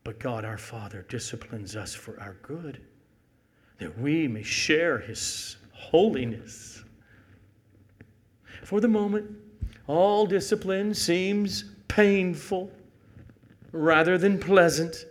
But 0.03 0.19
God 0.19 0.45
our 0.45 0.57
Father 0.57 1.05
disciplines 1.09 1.75
us 1.75 1.93
for 1.93 2.19
our 2.19 2.35
good, 2.41 2.81
that 3.77 3.97
we 3.99 4.27
may 4.27 4.43
share 4.43 4.99
His 4.99 5.57
holiness. 5.71 6.83
For 8.63 8.79
the 8.79 8.87
moment, 8.87 9.29
all 9.87 10.25
discipline 10.25 10.93
seems 10.93 11.65
painful 11.87 12.71
rather 13.71 14.17
than 14.17 14.39
pleasant. 14.39 15.05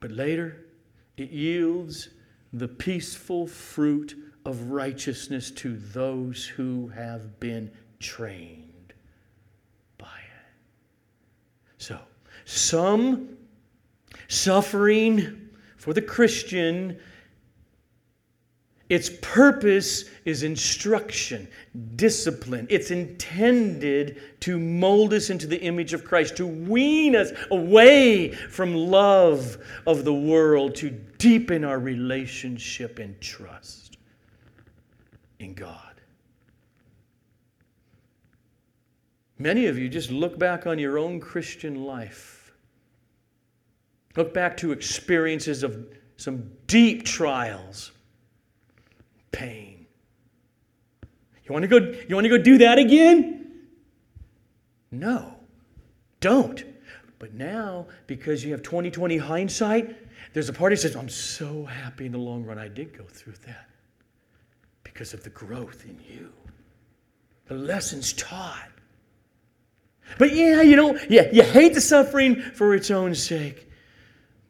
But 0.00 0.12
later, 0.12 0.66
it 1.16 1.30
yields 1.30 2.10
the 2.52 2.68
peaceful 2.68 3.46
fruit 3.46 4.14
of 4.44 4.70
righteousness 4.70 5.50
to 5.50 5.76
those 5.76 6.46
who 6.46 6.88
have 6.88 7.40
been 7.40 7.70
trained 7.98 8.92
by 9.98 10.06
it. 10.06 10.54
So, 11.78 11.98
some 12.44 13.36
suffering 14.28 15.50
for 15.76 15.92
the 15.92 16.02
Christian 16.02 16.98
its 18.88 19.10
purpose 19.20 20.04
is 20.24 20.44
instruction, 20.44 21.48
discipline. 21.96 22.68
It's 22.70 22.92
intended 22.92 24.20
to 24.40 24.60
mold 24.60 25.12
us 25.12 25.28
into 25.28 25.48
the 25.48 25.60
image 25.60 25.92
of 25.92 26.04
Christ, 26.04 26.36
to 26.36 26.46
wean 26.46 27.16
us 27.16 27.32
away 27.50 28.30
from 28.30 28.76
love 28.76 29.58
of 29.88 30.04
the 30.04 30.14
world, 30.14 30.76
to 30.76 30.90
deepen 30.90 31.64
our 31.64 31.80
relationship 31.80 33.00
and 33.00 33.20
trust 33.20 33.96
in 35.40 35.54
God. 35.54 35.85
Many 39.38 39.66
of 39.66 39.78
you 39.78 39.88
just 39.88 40.10
look 40.10 40.38
back 40.38 40.66
on 40.66 40.78
your 40.78 40.98
own 40.98 41.20
Christian 41.20 41.84
life. 41.84 42.52
Look 44.16 44.32
back 44.32 44.56
to 44.58 44.72
experiences 44.72 45.62
of 45.62 45.86
some 46.16 46.50
deep 46.66 47.04
trials 47.04 47.92
pain. 49.30 49.86
You 51.44 51.52
want 51.52 51.62
to 51.62 51.68
go 51.68 51.76
you 52.08 52.14
want 52.14 52.24
to 52.24 52.30
go 52.30 52.38
do 52.38 52.58
that 52.58 52.78
again? 52.78 53.52
No. 54.90 55.34
Don't. 56.20 56.64
But 57.18 57.34
now, 57.34 57.86
because 58.06 58.44
you 58.44 58.52
have 58.52 58.62
2020 58.62 59.16
hindsight, 59.16 59.96
there's 60.32 60.48
a 60.48 60.52
part 60.52 60.72
that 60.72 60.78
says, 60.78 60.96
I'm 60.96 61.08
so 61.08 61.64
happy 61.64 62.06
in 62.06 62.12
the 62.12 62.18
long 62.18 62.44
run 62.44 62.58
I 62.58 62.68
did 62.68 62.96
go 62.96 63.04
through 63.04 63.34
that 63.46 63.68
because 64.82 65.14
of 65.14 65.22
the 65.22 65.30
growth 65.30 65.84
in 65.84 65.98
you, 66.08 66.32
the 67.46 67.54
lessons 67.54 68.12
taught. 68.14 68.70
But 70.18 70.34
yeah, 70.34 70.62
you 70.62 70.76
know, 70.76 70.98
yeah, 71.08 71.28
you 71.32 71.42
hate 71.42 71.74
the 71.74 71.80
suffering 71.80 72.40
for 72.40 72.74
its 72.74 72.90
own 72.90 73.14
sake. 73.14 73.70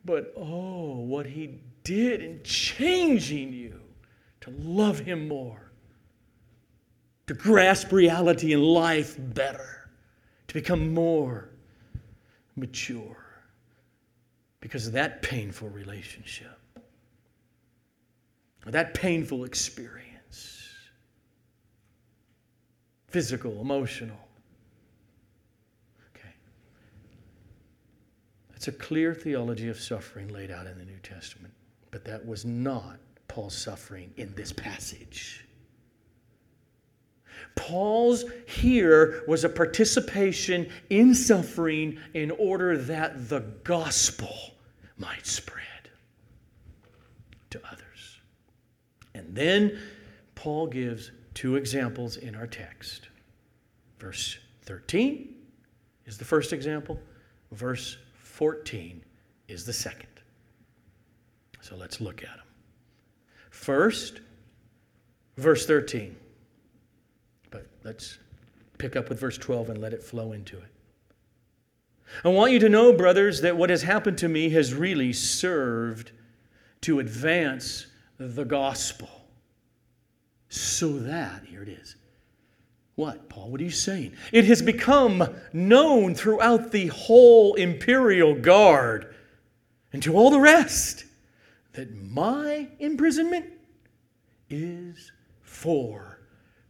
But 0.05 0.33
oh, 0.37 1.01
what 1.01 1.27
he 1.27 1.59
did 1.83 2.23
in 2.23 2.41
changing 2.45 3.53
you 3.53 3.81
to 4.43 4.51
love 4.61 5.01
Him 5.01 5.27
more, 5.27 5.73
to 7.27 7.35
grasp 7.35 7.91
reality 7.91 8.53
and 8.53 8.63
life 8.63 9.17
better, 9.19 9.89
to 10.47 10.55
become 10.55 10.95
more, 10.95 11.51
mature 12.55 13.25
because 14.61 14.87
of 14.87 14.93
that 14.95 15.23
painful 15.23 15.69
relationship, 15.69 16.59
that 18.67 18.95
painful 18.95 19.45
experience 19.45 20.07
physical, 23.17 23.61
emotional. 23.63 24.19
Okay. 26.15 26.35
That's 28.67 28.77
a 28.77 28.85
clear 28.85 29.15
theology 29.15 29.69
of 29.69 29.79
suffering 29.79 30.27
laid 30.27 30.51
out 30.51 30.67
in 30.67 30.77
the 30.77 30.85
New 30.85 30.99
Testament, 30.99 31.55
but 31.93 32.05
that 32.05 32.27
was 32.27 32.45
not 32.45 32.99
Paul's 33.29 33.57
suffering 33.57 34.13
in 34.17 34.35
this 34.35 34.53
passage. 34.53 35.47
Paul's 37.55 38.25
here 38.49 39.23
was 39.29 39.45
a 39.45 39.49
participation 39.49 40.69
in 40.91 41.15
suffering 41.15 42.01
in 42.13 42.33
order 42.33 42.77
that 42.77 43.29
the 43.29 43.39
gospel 43.63 44.37
might 44.99 45.27
spread 45.27 45.91
to 47.51 47.61
others. 47.71 48.21
And 49.15 49.33
then 49.33 49.79
Paul 50.35 50.67
gives 50.67 51.13
two 51.35 51.55
examples 51.55 52.17
in 52.17 52.35
our 52.35 52.49
text. 52.49 53.11
Verse 54.01 54.39
13 54.63 55.37
is 56.05 56.19
the 56.19 56.25
first 56.25 56.53
example, 56.53 56.99
verse 57.53 57.99
14 58.37 59.03
is 59.49 59.65
the 59.65 59.73
second. 59.73 60.11
So 61.63 61.75
let's 61.75 62.03
look 62.03 62.23
at 62.23 62.37
them. 62.37 62.47
First, 63.49 64.21
verse 65.39 65.65
13. 65.65 66.15
But 67.49 67.67
let's 67.83 68.19
pick 68.77 68.95
up 68.95 69.09
with 69.09 69.19
verse 69.19 69.39
12 69.39 69.71
and 69.71 69.81
let 69.81 69.95
it 69.95 70.03
flow 70.03 70.33
into 70.33 70.59
it. 70.59 70.69
I 72.27 72.29
want 72.29 72.53
you 72.53 72.59
to 72.59 72.69
know, 72.69 72.93
brothers, 72.93 73.41
that 73.41 73.57
what 73.57 73.71
has 73.71 73.81
happened 73.81 74.19
to 74.19 74.29
me 74.29 74.51
has 74.51 74.75
really 74.75 75.15
served 75.15 76.13
to 76.83 76.99
advance 76.99 77.87
the 78.19 78.45
gospel. 78.45 79.09
So 80.51 80.99
that, 80.99 81.43
here 81.47 81.63
it 81.63 81.71
is. 81.71 81.97
What, 82.97 83.29
Paul? 83.29 83.51
What 83.51 83.61
are 83.61 83.65
you 83.65 83.71
saying? 83.71 84.15
It 84.33 84.47
has 84.47 84.63
become 84.63 85.23
known 85.53 86.15
throughout 86.15 86.73
the 86.73 86.87
whole 86.89 87.55
imperial 87.55 88.35
guard 88.35 89.15
and 89.93 90.03
to 90.03 90.15
all 90.15 90.31
the 90.31 90.41
rest 90.41 91.05
that 91.75 91.95
my 91.95 92.69
imprisonment 92.79 93.47
is 94.49 95.13
for 95.43 96.21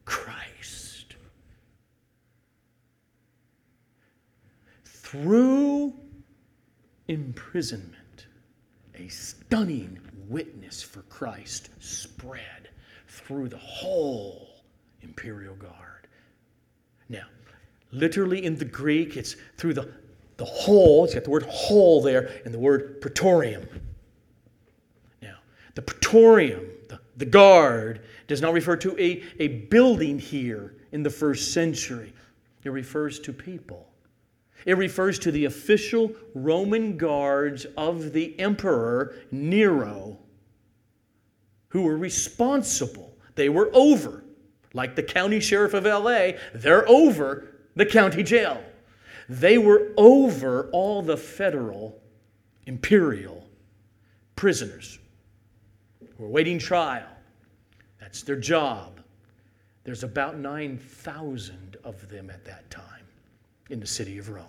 Christ. 0.04 1.14
Through 4.84 5.94
imprisonment, 7.06 8.26
a 8.96 9.06
stunning 9.06 10.00
witness 10.28 10.82
for 10.82 11.02
Christ 11.02 11.68
spread 11.78 12.70
through 13.06 13.48
the 13.48 13.58
whole 13.58 14.48
imperial 15.02 15.54
guard. 15.54 15.85
Now, 17.08 17.26
literally 17.92 18.44
in 18.44 18.56
the 18.56 18.64
Greek, 18.64 19.16
it's 19.16 19.36
through 19.56 19.74
the, 19.74 19.92
the 20.36 20.44
whole, 20.44 21.04
it's 21.04 21.14
got 21.14 21.24
the 21.24 21.30
word 21.30 21.44
whole 21.44 22.02
there, 22.02 22.40
and 22.44 22.52
the 22.52 22.58
word 22.58 23.00
praetorium. 23.00 23.66
Now, 25.22 25.36
the 25.74 25.82
praetorium, 25.82 26.66
the, 26.88 27.00
the 27.16 27.26
guard, 27.26 28.02
does 28.26 28.40
not 28.40 28.52
refer 28.52 28.76
to 28.76 29.00
a, 29.00 29.22
a 29.38 29.48
building 29.48 30.18
here 30.18 30.74
in 30.92 31.02
the 31.02 31.10
first 31.10 31.52
century. 31.52 32.12
It 32.64 32.70
refers 32.70 33.20
to 33.20 33.32
people. 33.32 33.86
It 34.64 34.76
refers 34.76 35.18
to 35.20 35.30
the 35.30 35.44
official 35.44 36.12
Roman 36.34 36.96
guards 36.96 37.66
of 37.76 38.12
the 38.12 38.38
emperor 38.40 39.14
Nero 39.30 40.18
who 41.68 41.82
were 41.82 41.96
responsible. 41.96 43.16
They 43.34 43.48
were 43.48 43.70
over, 43.72 44.24
like 44.76 44.94
the 44.94 45.02
county 45.02 45.40
sheriff 45.40 45.72
of 45.72 45.84
LA, 45.84 46.32
they're 46.54 46.86
over 46.88 47.48
the 47.74 47.86
county 47.86 48.22
jail. 48.22 48.62
They 49.28 49.56
were 49.58 49.88
over 49.96 50.68
all 50.70 51.02
the 51.02 51.16
federal, 51.16 51.98
imperial 52.66 53.48
prisoners 54.36 54.98
who 56.00 56.24
were 56.24 56.28
waiting 56.28 56.58
trial. 56.58 57.08
That's 57.98 58.22
their 58.22 58.36
job. 58.36 59.00
There's 59.82 60.04
about 60.04 60.36
9,000 60.38 61.76
of 61.82 62.08
them 62.10 62.28
at 62.28 62.44
that 62.44 62.68
time 62.70 62.84
in 63.70 63.80
the 63.80 63.86
city 63.86 64.18
of 64.18 64.28
Rome. 64.28 64.44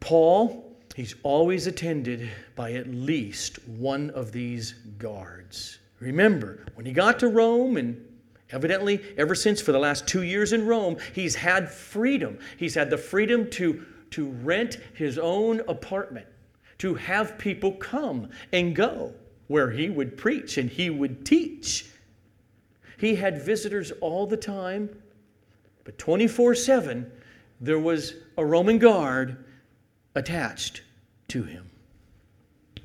Paul, 0.00 0.76
he's 0.96 1.14
always 1.22 1.68
attended 1.68 2.28
by 2.56 2.72
at 2.72 2.88
least 2.88 3.66
one 3.68 4.10
of 4.10 4.32
these 4.32 4.72
guards. 4.98 5.78
Remember, 6.04 6.58
when 6.74 6.84
he 6.84 6.92
got 6.92 7.18
to 7.20 7.28
Rome, 7.28 7.78
and 7.78 8.04
evidently 8.50 9.02
ever 9.16 9.34
since 9.34 9.62
for 9.62 9.72
the 9.72 9.78
last 9.78 10.06
two 10.06 10.22
years 10.22 10.52
in 10.52 10.66
Rome, 10.66 10.98
he's 11.14 11.34
had 11.34 11.70
freedom. 11.70 12.38
He's 12.58 12.74
had 12.74 12.90
the 12.90 12.98
freedom 12.98 13.48
to, 13.52 13.86
to 14.10 14.28
rent 14.28 14.76
his 14.92 15.18
own 15.18 15.60
apartment, 15.60 16.26
to 16.78 16.94
have 16.94 17.38
people 17.38 17.72
come 17.72 18.28
and 18.52 18.76
go 18.76 19.14
where 19.46 19.70
he 19.70 19.88
would 19.88 20.18
preach 20.18 20.58
and 20.58 20.68
he 20.68 20.90
would 20.90 21.24
teach. 21.24 21.86
He 22.98 23.14
had 23.14 23.40
visitors 23.40 23.90
all 24.02 24.26
the 24.26 24.36
time, 24.36 24.90
but 25.84 25.96
24 25.96 26.54
7, 26.54 27.10
there 27.62 27.78
was 27.78 28.12
a 28.36 28.44
Roman 28.44 28.78
guard 28.78 29.42
attached 30.14 30.82
to 31.28 31.44
him. 31.44 31.70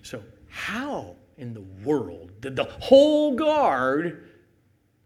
So, 0.03 0.23
how 0.47 1.17
in 1.39 1.53
the 1.53 1.61
world 1.83 2.31
did 2.41 2.55
the 2.55 2.65
whole 2.65 3.35
guard, 3.35 4.29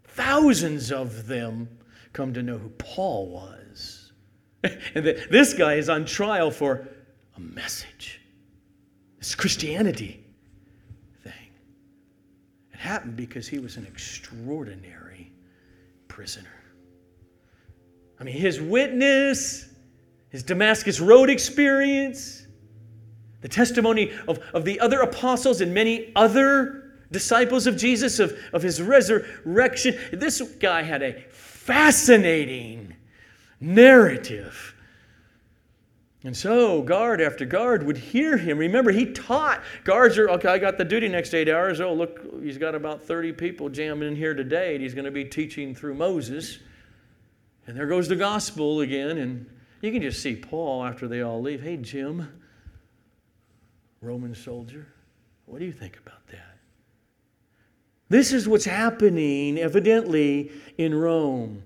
thousands 0.04 0.92
of 0.92 1.26
them, 1.26 1.68
come 2.12 2.34
to 2.34 2.42
know 2.42 2.58
who 2.58 2.68
Paul 2.70 3.28
was? 3.30 4.12
and 4.94 5.06
that 5.06 5.30
this 5.30 5.54
guy 5.54 5.74
is 5.74 5.88
on 5.88 6.04
trial 6.04 6.50
for 6.50 6.88
a 7.36 7.40
message. 7.40 8.20
It's 9.18 9.34
Christianity 9.34 10.24
thing. 11.22 11.50
It 12.72 12.78
happened 12.78 13.16
because 13.16 13.48
he 13.48 13.58
was 13.58 13.76
an 13.76 13.86
extraordinary 13.86 15.32
prisoner. 16.08 16.48
I 18.20 18.24
mean, 18.24 18.36
his 18.36 18.60
witness, 18.60 19.68
his 20.30 20.42
Damascus 20.42 21.00
Road 21.00 21.30
experience, 21.30 22.43
the 23.44 23.48
testimony 23.50 24.10
of, 24.26 24.38
of 24.54 24.64
the 24.64 24.80
other 24.80 25.02
apostles 25.02 25.60
and 25.60 25.74
many 25.74 26.10
other 26.16 26.94
disciples 27.10 27.66
of 27.66 27.76
Jesus, 27.76 28.18
of, 28.18 28.34
of 28.54 28.62
his 28.62 28.80
resurrection. 28.80 29.98
This 30.14 30.40
guy 30.58 30.80
had 30.80 31.02
a 31.02 31.20
fascinating 31.28 32.96
narrative. 33.60 34.74
And 36.22 36.34
so, 36.34 36.80
guard 36.80 37.20
after 37.20 37.44
guard 37.44 37.82
would 37.82 37.98
hear 37.98 38.38
him. 38.38 38.56
Remember, 38.56 38.90
he 38.90 39.12
taught. 39.12 39.62
Guards 39.84 40.16
are, 40.16 40.30
okay, 40.30 40.48
I 40.48 40.56
got 40.56 40.78
the 40.78 40.84
duty 40.86 41.08
next 41.08 41.34
eight 41.34 41.50
hours. 41.50 41.82
Oh, 41.82 41.92
look, 41.92 42.42
he's 42.42 42.56
got 42.56 42.74
about 42.74 43.04
30 43.04 43.32
people 43.32 43.68
jamming 43.68 44.08
in 44.08 44.16
here 44.16 44.32
today, 44.32 44.72
and 44.72 44.82
he's 44.82 44.94
going 44.94 45.04
to 45.04 45.10
be 45.10 45.26
teaching 45.26 45.74
through 45.74 45.96
Moses. 45.96 46.60
And 47.66 47.76
there 47.76 47.88
goes 47.88 48.08
the 48.08 48.16
gospel 48.16 48.80
again. 48.80 49.18
And 49.18 49.50
you 49.82 49.92
can 49.92 50.00
just 50.00 50.22
see 50.22 50.34
Paul 50.34 50.82
after 50.82 51.06
they 51.06 51.20
all 51.20 51.42
leave. 51.42 51.60
Hey, 51.60 51.76
Jim, 51.76 52.26
Roman 54.04 54.34
soldier, 54.34 54.86
what 55.46 55.58
do 55.58 55.64
you 55.64 55.72
think 55.72 55.96
about 55.96 56.26
that? 56.28 56.58
This 58.08 58.32
is 58.32 58.46
what's 58.46 58.66
happening, 58.66 59.58
evidently, 59.58 60.52
in 60.76 60.94
Rome. 60.94 61.62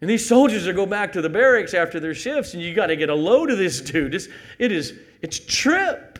And 0.00 0.08
these 0.08 0.26
soldiers 0.26 0.66
will 0.66 0.74
go 0.74 0.86
back 0.86 1.12
to 1.12 1.20
the 1.20 1.28
barracks 1.28 1.74
after 1.74 2.00
their 2.00 2.14
shifts, 2.14 2.54
and 2.54 2.62
you 2.62 2.74
got 2.74 2.86
to 2.86 2.96
get 2.96 3.10
a 3.10 3.14
load 3.14 3.50
of 3.50 3.58
this 3.58 3.80
dude. 3.80 4.14
It's, 4.14 4.28
it 4.58 4.72
is, 4.72 4.94
it's 5.20 5.38
trip. 5.40 6.18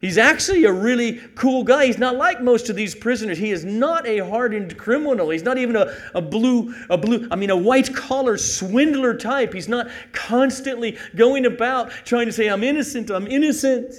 He's 0.00 0.16
actually 0.16 0.64
a 0.64 0.72
really 0.72 1.14
cool 1.34 1.64
guy. 1.64 1.86
He's 1.86 1.98
not 1.98 2.14
like 2.14 2.40
most 2.40 2.70
of 2.70 2.76
these 2.76 2.94
prisoners. 2.94 3.36
He 3.36 3.50
is 3.50 3.64
not 3.64 4.06
a 4.06 4.18
hardened 4.18 4.78
criminal. 4.78 5.30
He's 5.30 5.42
not 5.42 5.58
even 5.58 5.74
a, 5.74 5.92
a 6.14 6.22
blue, 6.22 6.72
a 6.88 6.96
blue, 6.96 7.26
I 7.32 7.36
mean, 7.36 7.50
a 7.50 7.56
white 7.56 7.92
collar 7.92 8.36
swindler 8.36 9.14
type. 9.16 9.52
He's 9.52 9.68
not 9.68 9.88
constantly 10.12 10.96
going 11.16 11.46
about 11.46 11.90
trying 12.04 12.26
to 12.26 12.32
say, 12.32 12.46
I'm 12.46 12.62
innocent, 12.62 13.10
I'm 13.10 13.26
innocent. 13.26 13.92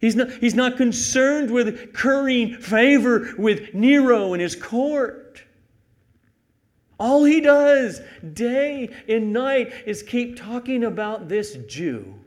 He's 0.00 0.14
not, 0.14 0.30
he's 0.34 0.54
not 0.54 0.76
concerned 0.76 1.50
with 1.50 1.92
currying 1.92 2.56
favor 2.56 3.34
with 3.36 3.74
Nero 3.74 4.34
and 4.34 4.40
his 4.40 4.54
court. 4.54 5.42
All 6.96 7.24
he 7.24 7.40
does 7.40 8.00
day 8.34 8.88
and 9.08 9.32
night 9.32 9.72
is 9.84 10.04
keep 10.04 10.36
talking 10.36 10.84
about 10.84 11.28
this 11.28 11.56
Jew 11.66 12.19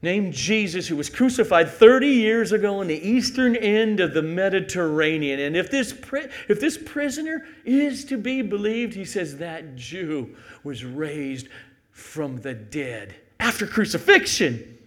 named 0.00 0.32
Jesus 0.32 0.86
who 0.86 0.96
was 0.96 1.10
crucified 1.10 1.68
30 1.68 2.06
years 2.06 2.52
ago 2.52 2.80
in 2.80 2.88
the 2.88 3.08
eastern 3.08 3.56
end 3.56 3.98
of 4.00 4.14
the 4.14 4.22
Mediterranean. 4.22 5.40
And 5.40 5.56
if 5.56 5.70
this, 5.70 5.92
pri- 5.92 6.28
if 6.48 6.60
this 6.60 6.78
prisoner 6.78 7.46
is 7.64 8.04
to 8.06 8.16
be 8.16 8.42
believed, 8.42 8.94
he 8.94 9.04
says 9.04 9.38
that 9.38 9.74
Jew 9.74 10.36
was 10.62 10.84
raised 10.84 11.48
from 11.90 12.40
the 12.40 12.54
dead 12.54 13.14
after 13.40 13.66
crucifixion. 13.66 14.78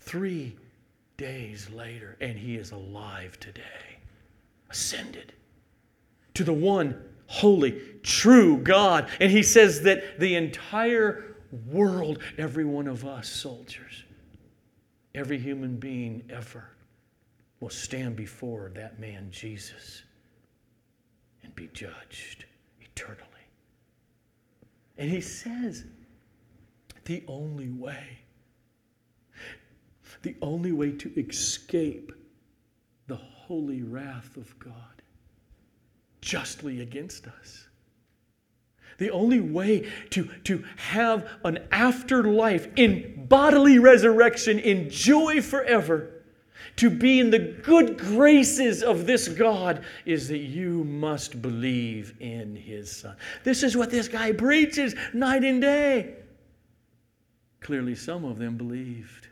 Three 0.00 0.56
days 1.16 1.70
later, 1.70 2.16
and 2.20 2.36
he 2.36 2.56
is 2.56 2.72
alive 2.72 3.38
today, 3.38 3.62
ascended 4.68 5.32
to 6.34 6.42
the 6.42 6.52
one 6.52 7.00
holy, 7.26 7.80
true 8.02 8.58
God. 8.58 9.08
And 9.20 9.30
he 9.30 9.42
says 9.42 9.82
that 9.82 10.18
the 10.18 10.34
entire 10.34 11.33
world, 11.66 12.18
every 12.38 12.64
one 12.64 12.86
of 12.86 13.04
us 13.04 13.28
soldiers, 13.28 14.04
every 15.14 15.38
human 15.38 15.76
being 15.76 16.22
ever 16.30 16.70
will 17.60 17.70
stand 17.70 18.16
before 18.16 18.72
that 18.74 18.98
man, 18.98 19.28
Jesus, 19.30 20.02
and 21.42 21.54
be 21.54 21.68
judged 21.72 22.44
eternally. 22.80 23.24
And 24.98 25.10
he 25.10 25.20
says, 25.20 25.84
the 27.04 27.22
only 27.28 27.68
way, 27.68 28.18
the 30.22 30.36
only 30.40 30.72
way 30.72 30.92
to 30.92 31.12
escape 31.20 32.12
the 33.06 33.16
holy 33.16 33.82
wrath 33.82 34.36
of 34.36 34.58
God 34.58 35.02
justly 36.20 36.80
against 36.80 37.26
us 37.26 37.63
the 38.98 39.10
only 39.10 39.40
way 39.40 39.90
to, 40.10 40.28
to 40.44 40.64
have 40.76 41.28
an 41.44 41.58
afterlife 41.72 42.68
in 42.76 43.26
bodily 43.28 43.78
resurrection, 43.78 44.58
in 44.58 44.90
joy 44.90 45.40
forever, 45.40 46.10
to 46.76 46.90
be 46.90 47.20
in 47.20 47.30
the 47.30 47.38
good 47.38 47.98
graces 47.98 48.82
of 48.82 49.06
this 49.06 49.28
God, 49.28 49.84
is 50.04 50.28
that 50.28 50.38
you 50.38 50.84
must 50.84 51.40
believe 51.40 52.14
in 52.20 52.56
His 52.56 52.90
Son. 52.90 53.16
This 53.44 53.62
is 53.62 53.76
what 53.76 53.90
this 53.90 54.08
guy 54.08 54.32
preaches 54.32 54.94
night 55.12 55.44
and 55.44 55.60
day. 55.60 56.16
Clearly, 57.60 57.94
some 57.94 58.24
of 58.24 58.38
them 58.38 58.56
believed, 58.56 59.28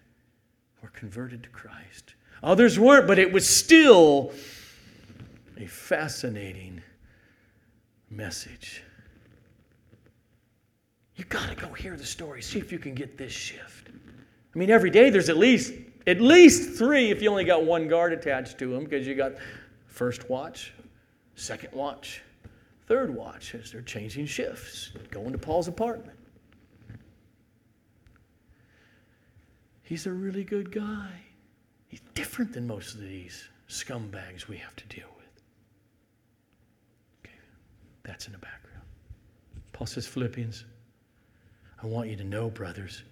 were 0.83 0.89
converted 0.91 1.43
to 1.43 1.49
Christ. 1.51 2.15
Others 2.43 2.79
weren't, 2.79 3.07
but 3.07 3.19
it 3.19 3.33
was 3.33 3.49
still 3.49 4.33
a 5.59 5.67
fascinating 5.67 6.83
message. 8.11 8.83
You 11.23 11.29
got 11.29 11.51
to 11.51 11.55
go 11.55 11.73
hear 11.73 11.97
the 11.97 12.05
story. 12.05 12.43
See 12.43 12.59
if 12.59 12.73
you 12.73 12.81
can 12.81 12.97
get 12.97 13.17
this 13.17 13.31
shift. 13.31 13.91
I 14.53 14.59
mean, 14.59 14.71
every 14.71 14.91
day 14.91 15.09
there's 15.09 15.29
at 15.29 15.37
least 15.37 15.73
at 16.05 16.21
least 16.21 16.77
three 16.77 17.13
if 17.13 17.23
you 17.23 17.31
only 17.31 17.45
got 17.45 17.65
one 17.65 17.87
guard 17.87 18.13
attached 18.13 18.59
to 18.59 18.67
them 18.67 18.83
because 18.83 19.07
you 19.07 19.15
got 19.15 19.35
first 19.87 20.29
watch, 20.29 20.75
second 21.37 21.73
watch, 21.75 22.23
third 22.89 23.15
watch 23.15 23.55
as 23.55 23.71
they're 23.71 23.83
changing 23.83 24.27
shifts, 24.27 24.91
going 25.13 25.31
to 25.31 25.39
Paul's 25.39 25.69
apartment. 25.69 26.19
He's 29.85 30.09
a 30.09 30.13
really 30.13 30.43
good 30.43 30.73
guy. 30.73 31.13
He's 31.87 32.01
different 32.15 32.53
than 32.53 32.67
most 32.67 32.95
of 32.95 33.01
these 33.01 33.49
scumbags 33.69 34.49
we 34.49 34.57
have 34.57 34.75
to 34.75 34.87
deal 34.89 35.07
with. 35.17 35.43
Okay, 37.25 37.39
that's 38.03 38.27
in 38.27 38.33
the 38.33 38.39
background. 38.39 38.83
Paul 39.73 39.87
says, 39.87 40.05
Philippians 40.05 40.65
I 41.83 41.87
want 41.87 42.09
you 42.09 42.17
to 42.17 42.25
know, 42.25 42.49
brothers, 42.49 43.03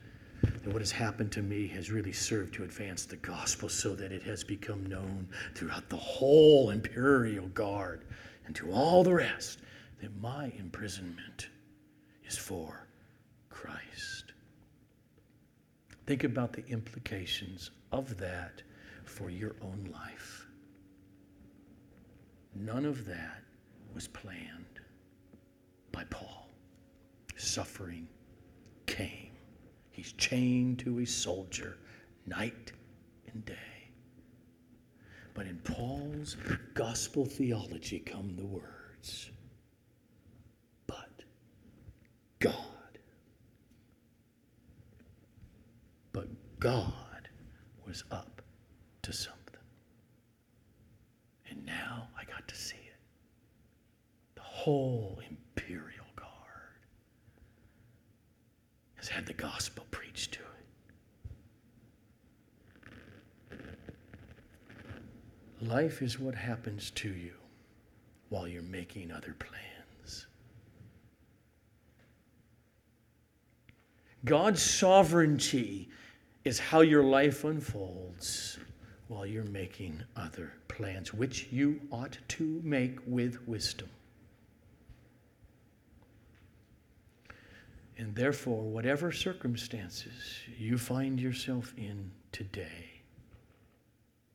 that 0.42 0.72
what 0.72 0.80
has 0.80 0.92
happened 0.92 1.33
to 1.33 1.42
me 1.42 1.66
has 1.68 1.90
really 1.90 2.12
served 2.12 2.54
to 2.54 2.62
advance 2.62 3.04
the 3.04 3.16
gospel 3.16 3.68
so 3.68 3.96
that 3.96 4.12
it 4.12 4.22
has 4.22 4.44
become 4.44 4.87
known 4.87 5.28
throughout 5.54 5.88
the 5.88 5.96
whole 5.96 6.70
imperial 6.70 7.48
guard 7.48 8.04
and 8.46 8.54
to 8.54 8.70
all 8.70 9.02
the 9.02 9.12
rest 9.12 9.59
that 10.00 10.16
my 10.20 10.52
imprisonment 10.56 11.48
is 12.24 12.38
for 12.38 12.87
Christ. 13.48 14.33
Think 16.06 16.22
about 16.22 16.52
the 16.52 16.66
implications 16.66 17.72
of 17.90 18.16
that 18.18 18.62
for 19.04 19.30
your 19.30 19.56
own 19.62 19.90
life. 19.92 20.46
None 22.54 22.85
of 22.85 23.04
that 23.06 23.42
was 23.94 24.06
planned 24.06 24.80
by 25.90 26.04
Paul. 26.04 26.48
Suffering 27.37 28.06
came. 28.90 29.31
He's 29.92 30.12
chained 30.12 30.81
to 30.81 30.98
a 30.98 31.07
soldier 31.07 31.79
night 32.26 32.72
and 33.33 33.44
day. 33.44 33.55
But 35.33 35.46
in 35.46 35.59
Paul's 35.59 36.37
gospel 36.74 37.24
theology 37.24 38.00
come 38.00 38.35
the 38.37 38.44
words, 38.44 39.31
but 40.88 41.22
God. 42.40 42.55
But 46.12 46.26
God 46.59 47.29
was 47.87 48.03
up 48.11 48.42
to 49.03 49.12
something. 49.12 49.37
And 51.48 51.64
now 51.64 52.09
I 52.18 52.24
got 52.24 52.48
to 52.48 52.57
see 52.57 52.74
it. 52.74 52.98
The 54.35 54.42
whole 54.42 55.20
imperial 55.31 56.00
has 59.00 59.08
had 59.08 59.24
the 59.24 59.32
gospel 59.32 59.86
preached 59.90 60.32
to 60.34 60.40
it. 63.50 63.58
Life 65.62 66.02
is 66.02 66.20
what 66.20 66.34
happens 66.34 66.90
to 66.90 67.08
you 67.08 67.32
while 68.28 68.46
you're 68.46 68.60
making 68.62 69.10
other 69.10 69.34
plans. 69.38 70.26
God's 74.26 74.62
sovereignty 74.62 75.88
is 76.44 76.58
how 76.58 76.82
your 76.82 77.02
life 77.02 77.44
unfolds 77.44 78.58
while 79.08 79.24
you're 79.24 79.44
making 79.44 80.02
other 80.14 80.52
plans, 80.68 81.14
which 81.14 81.48
you 81.50 81.80
ought 81.90 82.18
to 82.28 82.60
make 82.62 82.98
with 83.06 83.48
wisdom. 83.48 83.88
And 88.00 88.14
therefore, 88.14 88.62
whatever 88.62 89.12
circumstances 89.12 90.38
you 90.56 90.78
find 90.78 91.20
yourself 91.20 91.74
in 91.76 92.10
today, 92.32 93.02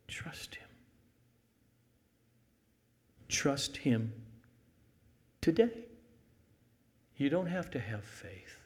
trust 0.08 0.54
Him. 0.54 0.68
Trust 3.28 3.78
Him 3.78 4.14
today. 5.42 5.80
You 7.18 7.32
don't 7.32 7.48
have 7.48 7.72
to 7.72 7.80
have 7.80 8.04
faith 8.04 8.60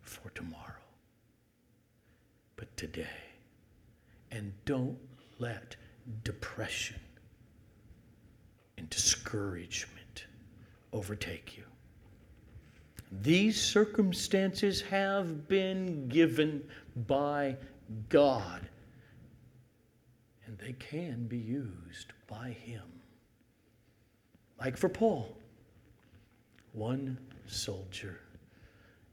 for 0.00 0.30
tomorrow, 0.30 0.80
but 2.56 2.74
today. 2.78 3.20
And 4.30 4.54
don't 4.64 4.96
let 5.38 5.76
depression 6.24 7.00
and 8.78 8.88
discouragement 8.88 10.24
overtake 10.94 11.58
you. 11.58 11.64
These 13.22 13.60
circumstances 13.60 14.80
have 14.82 15.48
been 15.48 16.08
given 16.08 16.62
by 17.06 17.56
God, 18.08 18.68
and 20.46 20.58
they 20.58 20.72
can 20.72 21.26
be 21.26 21.38
used 21.38 22.12
by 22.26 22.50
Him. 22.50 22.82
Like 24.58 24.76
for 24.76 24.88
Paul, 24.88 25.36
one 26.72 27.18
soldier 27.46 28.20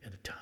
at 0.06 0.14
a 0.14 0.18
time. 0.18 0.38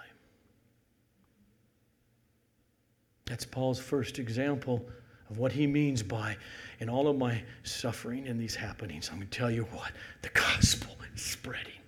That's 3.26 3.46
Paul's 3.46 3.80
first 3.80 4.20
example 4.20 4.86
of 5.30 5.38
what 5.38 5.52
he 5.52 5.68
means 5.68 6.02
by, 6.02 6.36
in 6.80 6.90
all 6.90 7.08
of 7.08 7.18
my 7.18 7.44
suffering 7.64 8.28
and 8.28 8.40
these 8.40 8.56
happenings, 8.56 9.10
I'm 9.10 9.18
going 9.18 9.28
to 9.28 9.38
tell 9.38 9.52
you 9.52 9.64
what, 9.66 9.92
the 10.24 10.30
gospel 10.30 10.96
is 11.14 11.22
spreading. 11.22 11.79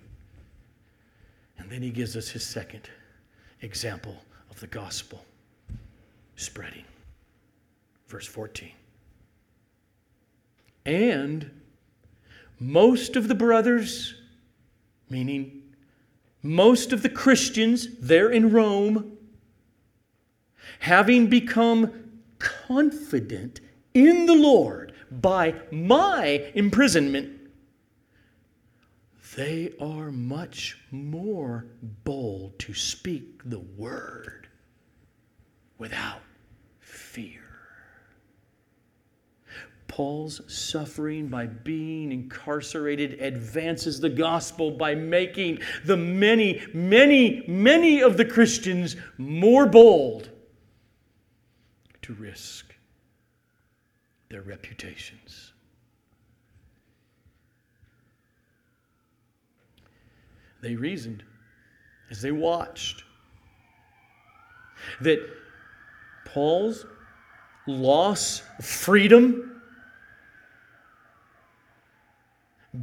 And 1.61 1.69
then 1.69 1.83
he 1.83 1.91
gives 1.91 2.17
us 2.17 2.29
his 2.29 2.43
second 2.43 2.89
example 3.61 4.15
of 4.49 4.59
the 4.59 4.67
gospel 4.67 5.23
spreading. 6.35 6.85
Verse 8.07 8.25
14. 8.25 8.71
And 10.87 11.51
most 12.59 13.15
of 13.15 13.27
the 13.27 13.35
brothers, 13.35 14.15
meaning 15.07 15.61
most 16.41 16.91
of 16.93 17.03
the 17.03 17.09
Christians 17.09 17.87
there 17.99 18.31
in 18.31 18.51
Rome, 18.51 19.17
having 20.79 21.27
become 21.27 22.09
confident 22.39 23.61
in 23.93 24.25
the 24.25 24.33
Lord 24.33 24.93
by 25.11 25.53
my 25.71 26.51
imprisonment, 26.55 27.40
they 29.35 29.73
are 29.79 30.11
much 30.11 30.77
more 30.91 31.65
bold 32.03 32.57
to 32.59 32.73
speak 32.73 33.41
the 33.45 33.59
word 33.59 34.47
without 35.77 36.21
fear. 36.79 37.41
Paul's 39.87 40.41
suffering 40.47 41.27
by 41.27 41.47
being 41.47 42.11
incarcerated 42.11 43.21
advances 43.21 43.99
the 43.99 44.09
gospel 44.09 44.71
by 44.71 44.95
making 44.95 45.59
the 45.85 45.97
many, 45.97 46.61
many, 46.73 47.43
many 47.47 48.01
of 48.01 48.15
the 48.15 48.23
Christians 48.23 48.95
more 49.17 49.65
bold 49.65 50.29
to 52.03 52.13
risk 52.13 52.73
their 54.29 54.41
reputations. 54.41 55.50
They 60.61 60.75
reasoned 60.75 61.23
as 62.09 62.21
they 62.21 62.31
watched 62.31 63.03
that 65.01 65.19
Paul's 66.25 66.85
loss 67.67 68.41
of 68.59 68.65
freedom, 68.65 69.61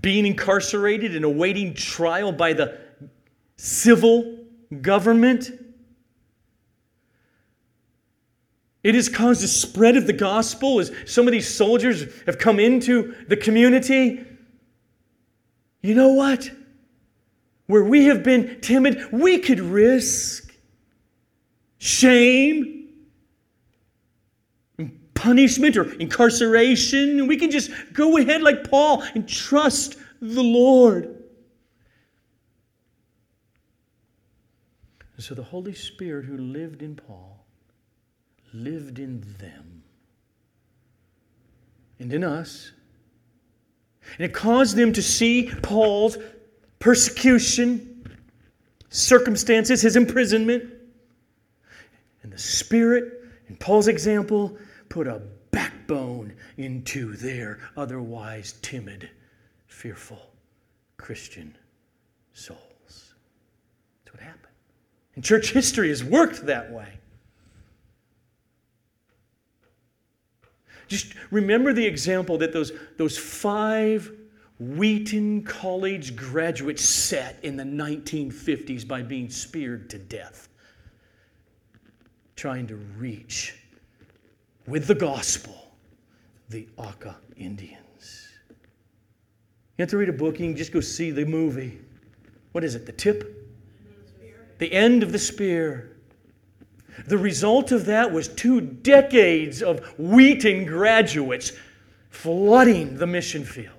being 0.01 0.27
incarcerated 0.27 1.15
and 1.17 1.25
awaiting 1.25 1.75
trial 1.75 2.33
by 2.33 2.53
the 2.53 2.79
civil 3.57 4.39
government, 4.83 5.51
it 8.83 8.95
has 8.95 9.09
caused 9.09 9.43
the 9.43 9.49
spread 9.49 9.97
of 9.97 10.07
the 10.07 10.13
gospel 10.13 10.81
as 10.81 10.93
some 11.07 11.27
of 11.27 11.33
these 11.33 11.53
soldiers 11.53 12.07
have 12.27 12.39
come 12.39 12.61
into 12.61 13.15
the 13.29 13.37
community. 13.37 14.25
You 15.83 15.95
know 15.95 16.09
what? 16.09 16.51
Where 17.69 17.85
we 17.85 18.07
have 18.07 18.23
been 18.23 18.61
timid, 18.63 19.13
we 19.13 19.39
could 19.39 19.61
risk 19.61 20.55
shame, 21.77 22.89
punishment, 25.13 25.77
or 25.77 25.93
incarceration. 26.01 27.27
We 27.27 27.37
can 27.37 27.51
just 27.51 27.71
go 27.93 28.17
ahead 28.17 28.41
like 28.41 28.69
Paul 28.71 29.03
and 29.15 29.29
trust 29.29 29.97
the 30.21 30.43
Lord. 30.43 31.05
And 35.17 35.25
so 35.25 35.35
the 35.35 35.43
Holy 35.43 35.75
Spirit 35.75 36.25
who 36.25 36.39
lived 36.39 36.83
in 36.83 36.97
Paul 36.97 37.45
lived 38.55 38.99
in 38.99 39.21
them 39.39 39.83
and 41.99 42.11
in 42.15 42.25
us. 42.25 42.73
And 44.17 44.25
it 44.25 44.33
caused 44.33 44.75
them 44.75 44.95
to 44.95 45.03
see 45.03 45.51
Paul's 45.63 46.17
persecution, 46.79 48.07
circumstances, 48.91 49.83
his 49.83 49.97
imprisonment. 49.97 50.73
And 52.23 52.33
the 52.33 52.39
Spirit, 52.39 53.25
in 53.49 53.57
Paul's 53.57 53.89
example, 53.89 54.57
put 54.89 55.07
a 55.07 55.23
backbone 55.51 56.33
into 56.57 57.17
their 57.17 57.59
otherwise 57.77 58.55
timid, 58.63 59.11
fearful 59.67 60.31
Christian 60.97 61.57
souls. 62.33 62.59
That's 64.05 64.15
what 64.15 64.23
happened. 64.23 64.53
And 65.15 65.25
church 65.25 65.53
history 65.53 65.89
has 65.89 66.05
worked 66.05 66.47
that 66.47 66.71
way. 66.71 66.99
Just 70.89 71.15
remember 71.31 71.73
the 71.73 71.85
example 71.85 72.39
that 72.39 72.53
those, 72.53 72.73
those 72.97 73.19
five 73.19 74.11
Wheaton 74.59 75.45
College 75.45 76.17
graduates 76.17 76.85
set 76.85 77.39
in 77.43 77.57
the 77.57 77.65
1950s 77.65 78.87
by 78.87 79.03
being 79.03 79.31
speared 79.31 79.89
to 79.91 79.99
death, 79.99 80.49
trying 82.35 82.67
to 82.67 82.77
reach 82.77 83.57
with 84.67 84.87
the 84.87 84.95
gospel 84.95 85.73
the 86.49 86.67
Auca 86.77 87.17
Indians. 87.37 88.29
You 89.77 89.83
have 89.83 89.91
to 89.91 89.97
read 89.97 90.09
a 90.09 90.13
book, 90.13 90.41
you 90.41 90.47
can 90.47 90.57
just 90.57 90.73
go 90.73 90.81
see 90.81 91.13
the 91.13 91.25
movie. 91.25 91.79
What 92.51 92.65
is 92.65 92.75
it? 92.75 92.85
The 92.85 92.93
tip? 92.93 93.49
The 94.59 94.73
end 94.73 95.05
of 95.05 95.13
the 95.13 95.19
spear. 95.21 95.97
The 97.07 97.19
result 97.19 97.71
of 97.71 97.87
that 97.87 98.11
was 98.13 98.27
two 98.27 98.61
decades 98.61 99.63
of 99.63 99.87
Wheaton 99.99 100.65
graduates 100.65 101.53
flooding 102.11 102.97
the 102.97 103.07
mission 103.07 103.45
field. 103.45 103.78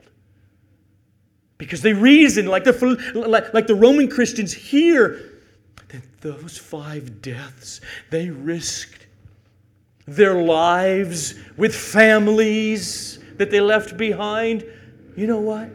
Because 1.60 1.82
they 1.82 1.94
reasoned, 1.94 2.50
like 2.50 2.64
the, 2.64 3.44
like 3.54 3.68
the 3.68 3.76
Roman 3.76 4.10
Christians 4.10 4.54
here, 4.54 5.42
that 5.90 6.22
those 6.22 6.58
five 6.58 7.22
deaths, 7.22 7.82
they 8.10 8.30
risked 8.30 9.06
their 10.08 10.42
lives 10.42 11.36
with 11.58 11.76
families 11.76 13.20
that 13.38 13.52
they 13.52 13.60
left 13.60 13.98
behind. 13.98 14.66
You 15.18 15.28
know 15.28 15.42
what? 15.42 15.70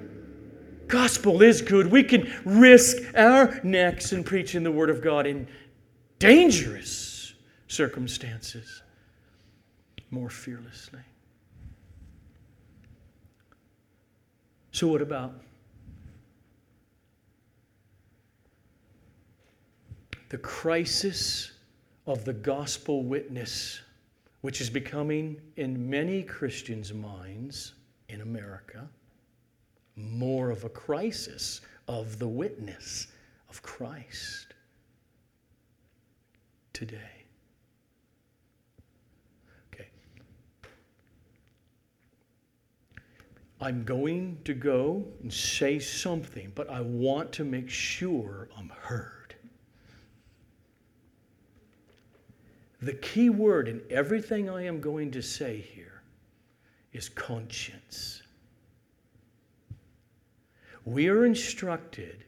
Gospel 0.88 1.42
is 1.42 1.60
good. 1.60 1.86
We 1.90 2.02
can 2.02 2.32
risk 2.46 2.96
our 3.14 3.60
necks 3.62 4.12
in 4.12 4.24
preaching 4.24 4.62
the 4.62 4.72
Word 4.72 4.88
of 4.88 5.02
God 5.02 5.26
in 5.26 5.46
dangerous 6.18 7.34
circumstances 7.68 8.82
more 10.10 10.30
fearlessly. 10.30 11.00
So, 14.72 14.88
what 14.88 15.02
about 15.02 15.34
the 20.28 20.38
crisis 20.38 21.52
of 22.06 22.24
the 22.24 22.32
gospel 22.32 23.04
witness, 23.04 23.80
which 24.40 24.60
is 24.60 24.68
becoming 24.70 25.40
in 25.56 25.88
many 25.88 26.22
Christians' 26.22 26.92
minds 26.92 27.74
in 28.08 28.20
America 28.20 28.88
more 29.96 30.50
of 30.50 30.64
a 30.64 30.68
crisis 30.68 31.60
of 31.88 32.18
the 32.18 32.28
witness 32.28 33.08
of 33.48 33.62
Christ 33.62 34.54
today. 36.72 37.24
Okay. 39.72 39.88
I'm 43.60 43.84
going 43.84 44.38
to 44.44 44.54
go 44.54 45.04
and 45.22 45.32
say 45.32 45.78
something, 45.78 46.52
but 46.54 46.68
I 46.68 46.80
want 46.80 47.32
to 47.32 47.44
make 47.44 47.70
sure 47.70 48.48
I'm 48.58 48.70
heard. 48.70 49.13
The 52.84 52.92
key 52.92 53.30
word 53.30 53.66
in 53.66 53.80
everything 53.88 54.50
I 54.50 54.66
am 54.66 54.78
going 54.78 55.10
to 55.12 55.22
say 55.22 55.56
here 55.56 56.02
is 56.92 57.08
conscience. 57.08 58.20
We 60.84 61.08
are 61.08 61.24
instructed 61.24 62.26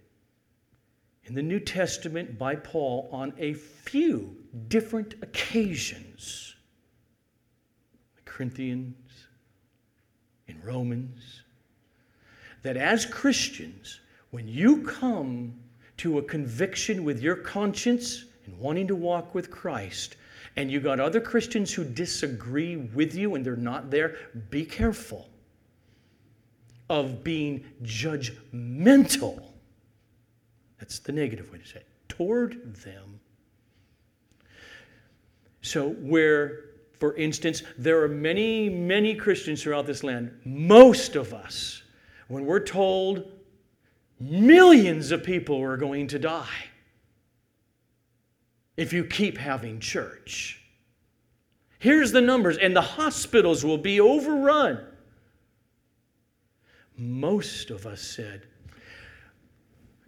in 1.25 1.35
the 1.35 1.43
New 1.43 1.61
Testament 1.61 2.39
by 2.39 2.57
Paul 2.57 3.11
on 3.13 3.35
a 3.37 3.53
few 3.53 4.35
different 4.69 5.17
occasions. 5.21 6.55
The 8.17 8.23
Corinthians, 8.23 9.27
in 10.49 10.59
Romans, 10.63 11.43
that 12.63 12.79
as 12.79 13.05
Christians, 13.05 14.01
when 14.31 14.49
you 14.49 14.85
come 14.85 15.53
to 15.99 16.17
a 16.17 16.23
conviction 16.23 17.05
with 17.05 17.21
your 17.21 17.37
conscience 17.37 18.25
and 18.47 18.59
wanting 18.59 18.87
to 18.87 18.97
walk 18.97 19.35
with 19.35 19.51
Christ, 19.51 20.17
and 20.57 20.71
you 20.71 20.81
got 20.81 21.01
other 21.01 21.21
Christians 21.21 21.73
who 21.73 21.85
disagree 21.85 22.77
with 22.77 23.15
you 23.15 23.35
and 23.35 23.45
they're 23.45 23.57
not 23.57 23.91
there, 23.91 24.17
be 24.51 24.65
careful 24.65 25.29
of 26.89 27.23
being 27.23 27.65
judgmental. 27.83 29.43
That's 30.79 30.99
the 30.99 31.13
negative 31.13 31.51
way 31.53 31.59
to 31.59 31.67
say 31.67 31.81
it, 31.81 31.87
toward 32.09 32.75
them. 32.77 33.21
So, 35.63 35.91
where, 35.91 36.61
for 37.01 37.17
instance, 37.17 37.63
there 37.77 38.01
are 38.03 38.09
many, 38.09 38.69
many 38.69 39.15
Christians 39.17 39.63
throughout 39.63 39.87
this 39.87 40.05
land, 40.05 40.31
most 40.45 41.17
of 41.17 41.35
us, 41.35 41.83
when 42.29 42.47
we're 42.47 42.61
told 42.61 43.33
millions 44.21 45.11
of 45.11 45.25
people 45.25 45.61
are 45.61 45.77
going 45.77 46.07
to 46.09 46.19
die, 46.19 46.67
if 48.77 48.93
you 48.93 49.05
keep 49.05 49.39
having 49.39 49.81
church. 49.81 50.63
Here's 51.79 52.13
the 52.13 52.21
numbers, 52.21 52.57
and 52.57 52.75
the 52.75 52.81
hospitals 52.81 53.65
will 53.65 53.79
be 53.79 54.01
overrun. 54.01 54.85
Most 56.97 57.71
of 57.71 57.87
us 57.87 58.01
said, 58.01 58.47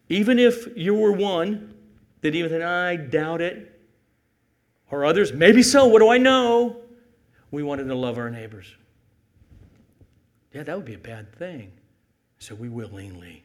even 0.08 0.38
if 0.38 0.66
you 0.76 0.94
were 0.94 1.12
one 1.12 1.74
that 2.22 2.34
even 2.34 2.50
said, 2.50 2.62
I 2.62 2.96
doubt 2.96 3.42
it, 3.42 3.78
or 4.90 5.04
others, 5.04 5.32
maybe 5.32 5.62
so, 5.62 5.86
what 5.86 5.98
do 5.98 6.08
I 6.08 6.16
know? 6.16 6.76
We 7.50 7.62
wanted 7.62 7.84
to 7.84 7.94
love 7.94 8.16
our 8.16 8.30
neighbors. 8.30 8.74
Yeah, 10.52 10.62
that 10.62 10.76
would 10.76 10.86
be 10.86 10.94
a 10.94 10.98
bad 10.98 11.34
thing. 11.34 11.72
So 12.38 12.54
we 12.54 12.68
willingly 12.68 13.44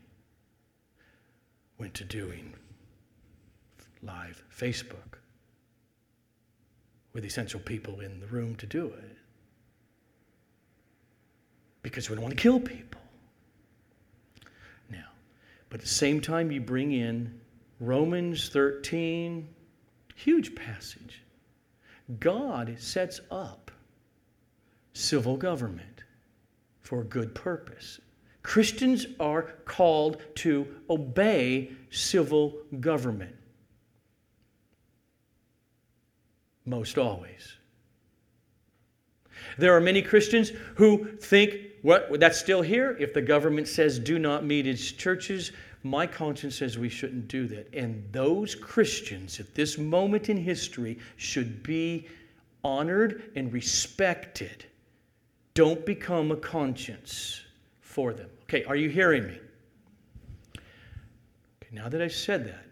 went 1.77 1.93
to 1.95 2.05
doing 2.05 2.53
live 4.03 4.43
Facebook 4.55 5.17
with 7.13 7.25
essential 7.25 7.59
people 7.59 7.99
in 7.99 8.19
the 8.19 8.27
room 8.27 8.55
to 8.55 8.65
do 8.65 8.87
it. 8.87 9.17
Because 11.81 12.09
we 12.09 12.15
don't 12.15 12.23
want 12.23 12.35
to 12.35 12.41
kill 12.41 12.59
people. 12.59 13.01
Now, 14.89 15.09
but 15.69 15.79
at 15.79 15.83
the 15.83 15.91
same 15.91 16.21
time, 16.21 16.51
you 16.51 16.61
bring 16.61 16.91
in 16.91 17.39
Romans 17.79 18.49
13, 18.49 19.47
huge 20.15 20.55
passage. 20.55 21.21
God 22.19 22.75
sets 22.79 23.21
up 23.31 23.71
civil 24.93 25.37
government 25.37 26.03
for 26.81 27.01
a 27.01 27.05
good 27.05 27.33
purpose. 27.35 27.99
Christians 28.41 29.05
are 29.19 29.43
called 29.65 30.21
to 30.35 30.67
obey 30.89 31.71
civil 31.91 32.57
government. 32.79 33.35
Most 36.65 36.97
always. 36.97 37.57
There 39.57 39.75
are 39.75 39.81
many 39.81 40.01
Christians 40.01 40.51
who 40.75 41.05
think, 41.17 41.55
what, 41.81 42.19
that's 42.19 42.39
still 42.39 42.61
here. 42.61 42.95
If 42.99 43.13
the 43.13 43.21
government 43.21 43.67
says 43.67 43.99
do 43.99 44.17
not 44.17 44.45
meet 44.45 44.65
its 44.65 44.91
churches, 44.91 45.51
my 45.83 46.07
conscience 46.07 46.55
says 46.55 46.77
we 46.77 46.89
shouldn't 46.89 47.27
do 47.27 47.47
that. 47.47 47.73
And 47.73 48.03
those 48.11 48.55
Christians 48.55 49.39
at 49.39 49.53
this 49.53 49.77
moment 49.77 50.29
in 50.29 50.37
history 50.37 50.97
should 51.17 51.61
be 51.61 52.07
honored 52.63 53.31
and 53.35 53.51
respected. 53.51 54.65
Don't 55.53 55.85
become 55.85 56.31
a 56.31 56.37
conscience 56.37 57.41
for 57.81 58.13
them. 58.13 58.29
Okay, 58.43 58.63
are 58.63 58.77
you 58.77 58.89
hearing 58.89 59.27
me? 59.27 59.39
Okay, 60.55 61.73
now 61.73 61.89
that 61.89 62.01
I've 62.01 62.13
said 62.13 62.47
that, 62.47 62.65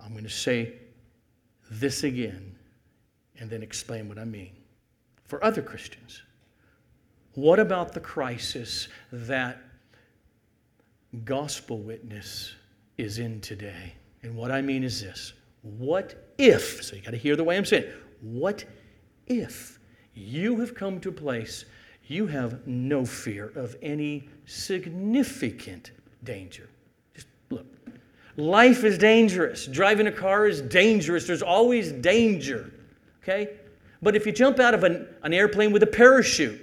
I'm 0.00 0.12
going 0.12 0.24
to 0.24 0.30
say 0.30 0.74
this 1.70 2.02
again 2.04 2.49
and 3.40 3.50
then 3.50 3.62
explain 3.62 4.08
what 4.08 4.18
I 4.18 4.24
mean. 4.24 4.52
For 5.24 5.42
other 5.42 5.62
Christians, 5.62 6.22
what 7.34 7.58
about 7.58 7.92
the 7.92 8.00
crisis 8.00 8.88
that 9.10 9.60
gospel 11.24 11.78
witness 11.78 12.54
is 12.98 13.18
in 13.18 13.40
today? 13.40 13.94
And 14.22 14.36
what 14.36 14.50
I 14.50 14.60
mean 14.60 14.84
is 14.84 15.00
this 15.00 15.32
what 15.62 16.32
if, 16.38 16.82
so 16.82 16.96
you 16.96 17.02
got 17.02 17.10
to 17.10 17.16
hear 17.16 17.36
the 17.36 17.44
way 17.44 17.56
I'm 17.56 17.64
saying, 17.64 17.84
it, 17.84 17.94
what 18.20 18.64
if 19.26 19.78
you 20.14 20.60
have 20.60 20.74
come 20.74 21.00
to 21.00 21.08
a 21.08 21.12
place 21.12 21.64
you 22.06 22.26
have 22.26 22.66
no 22.66 23.04
fear 23.04 23.52
of 23.54 23.76
any 23.82 24.28
significant 24.44 25.92
danger? 26.24 26.68
Just 27.14 27.28
look. 27.50 27.66
Life 28.36 28.84
is 28.84 28.98
dangerous. 28.98 29.66
Driving 29.66 30.08
a 30.08 30.12
car 30.12 30.48
is 30.48 30.60
dangerous. 30.60 31.26
There's 31.26 31.42
always 31.42 31.92
danger. 31.92 32.72
Okay? 33.22 33.56
But 34.02 34.16
if 34.16 34.26
you 34.26 34.32
jump 34.32 34.58
out 34.58 34.74
of 34.74 34.84
an, 34.84 35.06
an 35.22 35.32
airplane 35.32 35.72
with 35.72 35.82
a 35.82 35.86
parachute, 35.86 36.60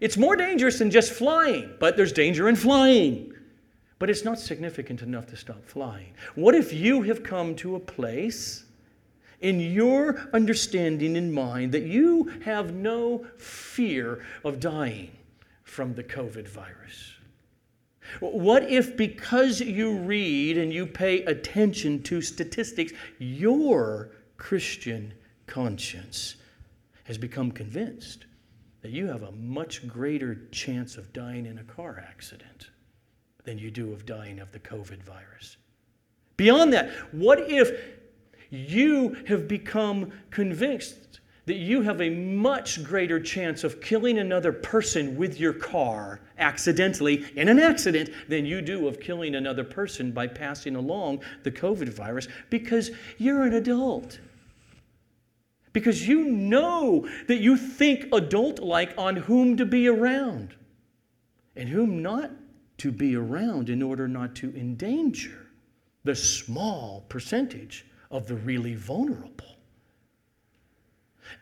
it's 0.00 0.16
more 0.16 0.36
dangerous 0.36 0.78
than 0.78 0.90
just 0.90 1.12
flying, 1.12 1.70
but 1.78 1.96
there's 1.96 2.12
danger 2.12 2.48
in 2.48 2.56
flying. 2.56 3.32
But 3.98 4.10
it's 4.10 4.24
not 4.24 4.38
significant 4.38 5.02
enough 5.02 5.26
to 5.28 5.36
stop 5.36 5.64
flying. 5.64 6.12
What 6.34 6.54
if 6.54 6.72
you 6.72 7.02
have 7.02 7.22
come 7.22 7.54
to 7.56 7.76
a 7.76 7.80
place 7.80 8.64
in 9.40 9.60
your 9.60 10.28
understanding 10.32 11.16
in 11.16 11.32
mind 11.32 11.72
that 11.72 11.84
you 11.84 12.32
have 12.44 12.74
no 12.74 13.24
fear 13.38 14.24
of 14.42 14.58
dying 14.58 15.10
from 15.62 15.94
the 15.94 16.02
COVID 16.02 16.48
virus? 16.48 17.12
What 18.20 18.68
if, 18.70 18.96
because 18.96 19.60
you 19.60 19.96
read 19.96 20.58
and 20.58 20.72
you 20.72 20.86
pay 20.86 21.24
attention 21.24 22.02
to 22.04 22.20
statistics, 22.20 22.92
your 23.18 24.10
Christian 24.36 25.14
conscience 25.46 26.36
has 27.04 27.18
become 27.18 27.50
convinced 27.50 28.26
that 28.82 28.90
you 28.90 29.06
have 29.06 29.22
a 29.22 29.32
much 29.32 29.86
greater 29.86 30.46
chance 30.50 30.96
of 30.96 31.12
dying 31.12 31.46
in 31.46 31.58
a 31.58 31.64
car 31.64 32.04
accident 32.06 32.70
than 33.44 33.58
you 33.58 33.70
do 33.70 33.92
of 33.92 34.06
dying 34.06 34.40
of 34.40 34.52
the 34.52 34.58
COVID 34.58 35.02
virus. 35.02 35.56
Beyond 36.36 36.72
that, 36.72 36.90
what 37.12 37.50
if 37.50 37.70
you 38.50 39.16
have 39.26 39.48
become 39.48 40.12
convinced 40.30 41.20
that 41.46 41.56
you 41.56 41.82
have 41.82 42.00
a 42.00 42.10
much 42.10 42.82
greater 42.82 43.20
chance 43.20 43.64
of 43.64 43.80
killing 43.80 44.18
another 44.18 44.52
person 44.52 45.16
with 45.16 45.38
your 45.38 45.52
car 45.52 46.20
accidentally 46.38 47.24
in 47.36 47.48
an 47.48 47.58
accident 47.58 48.10
than 48.28 48.44
you 48.44 48.60
do 48.60 48.88
of 48.88 49.00
killing 49.00 49.34
another 49.34 49.64
person 49.64 50.12
by 50.12 50.26
passing 50.26 50.76
along 50.76 51.20
the 51.42 51.50
COVID 51.50 51.88
virus 51.88 52.28
because 52.50 52.90
you're 53.18 53.42
an 53.42 53.54
adult? 53.54 54.18
because 55.74 56.06
you 56.08 56.24
know 56.24 57.06
that 57.26 57.40
you 57.40 57.58
think 57.58 58.06
adult 58.14 58.60
like 58.60 58.94
on 58.96 59.16
whom 59.16 59.58
to 59.58 59.66
be 59.66 59.86
around 59.86 60.54
and 61.56 61.68
whom 61.68 62.00
not 62.00 62.30
to 62.78 62.90
be 62.90 63.14
around 63.14 63.68
in 63.68 63.82
order 63.82 64.08
not 64.08 64.34
to 64.36 64.56
endanger 64.56 65.46
the 66.04 66.14
small 66.14 67.04
percentage 67.08 67.84
of 68.10 68.26
the 68.26 68.36
really 68.36 68.74
vulnerable. 68.74 69.56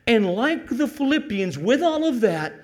And 0.06 0.34
like 0.34 0.68
the 0.68 0.88
Philippians, 0.88 1.58
with 1.58 1.82
all 1.82 2.06
of 2.06 2.20
that, 2.20 2.61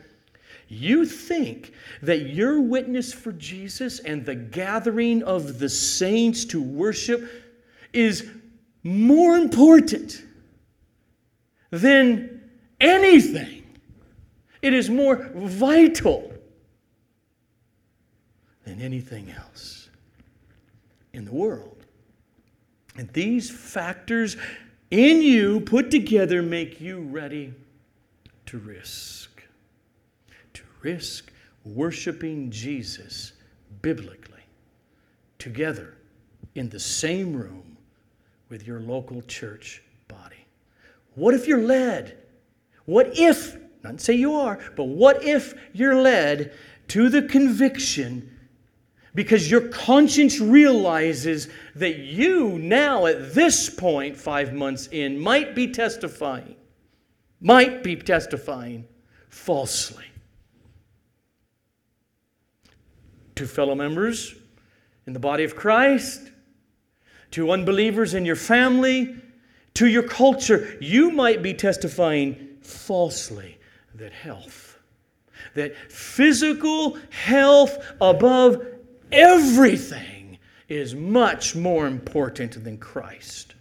you 0.69 1.07
think 1.07 1.73
that 2.03 2.31
your 2.31 2.61
witness 2.61 3.13
for 3.13 3.33
Jesus 3.33 4.01
and 4.01 4.25
the 4.25 4.35
gathering 4.35 5.23
of 5.23 5.59
the 5.59 5.69
saints 5.69 6.45
to 6.47 6.63
worship 6.63 7.31
is 7.93 8.31
more 8.83 9.37
important 9.37 10.23
than 11.71 12.43
anything. 12.81 13.65
It 14.61 14.75
is 14.75 14.91
more 14.91 15.31
vital 15.35 16.33
than 18.65 18.81
anything 18.81 19.31
else 19.31 19.89
in 21.13 21.25
the 21.25 21.33
world. 21.33 21.85
And 22.97 23.09
these 23.11 23.51
factors 23.51 24.37
in 24.91 25.23
you 25.23 25.61
put 25.61 25.91
together 25.91 26.43
make 26.43 26.81
you 26.81 27.01
ready 27.01 27.55
to 28.47 28.59
risk. 28.59 29.28
Risk 30.83 31.33
worshiping 31.65 32.51
Jesus 32.51 33.33
biblically 33.83 34.45
together 35.39 35.95
in 36.55 36.69
the 36.69 36.81
same 36.81 37.35
room 37.37 37.77
with 38.49 38.67
your 38.67 38.81
local 38.81 39.23
church 39.23 39.83
body? 40.09 40.39
what 41.19 41.35
if 41.35 41.49
you're 41.49 41.63
led? 41.63 42.17
What 42.85 43.19
if, 43.19 43.59
not 43.83 44.01
say 44.01 44.15
you 44.15 44.35
are, 44.35 44.59
but 44.77 44.85
what 44.85 45.25
if 45.25 45.55
you're 45.73 46.01
led 46.01 46.55
to 46.89 47.09
the 47.09 47.23
conviction 47.23 48.35
because 49.15 49.51
your 49.51 49.69
conscience 49.69 50.39
realizes 50.39 51.49
that 51.75 51.99
you 51.99 52.59
now, 52.59 53.07
at 53.07 53.35
this 53.35 53.69
point, 53.69 54.17
five 54.17 54.53
months 54.53 54.87
in, 54.93 55.19
might 55.19 55.57
be 55.57 55.73
testifying, 55.73 56.55
might 57.41 57.83
be 57.83 57.97
testifying 57.97 58.87
falsely 59.29 60.05
to 63.39 63.47
fellow 63.47 63.75
members 63.75 64.35
in 65.07 65.13
the 65.13 65.19
body 65.21 65.45
of 65.45 65.55
Christ, 65.55 66.31
to 67.31 67.53
unbelievers 67.53 68.15
in 68.15 68.25
your 68.25 68.37
family, 68.37 69.15
to 69.75 69.87
your 69.87 70.03
culture, 70.03 70.77
you 70.81 71.11
might 71.11 71.41
be 71.41 71.55
testifying 71.55 72.57
falsely 72.63 73.57
that 73.95 74.13
health, 74.13 74.79
that 75.55 75.77
physical 75.91 76.99
health 77.11 77.79
above 78.01 78.67
everything 79.13 80.39
is 80.69 80.97
much 80.97 81.55
more 81.55 81.87
important 81.87 82.63
than 82.65 82.77
Christ. 82.77 83.55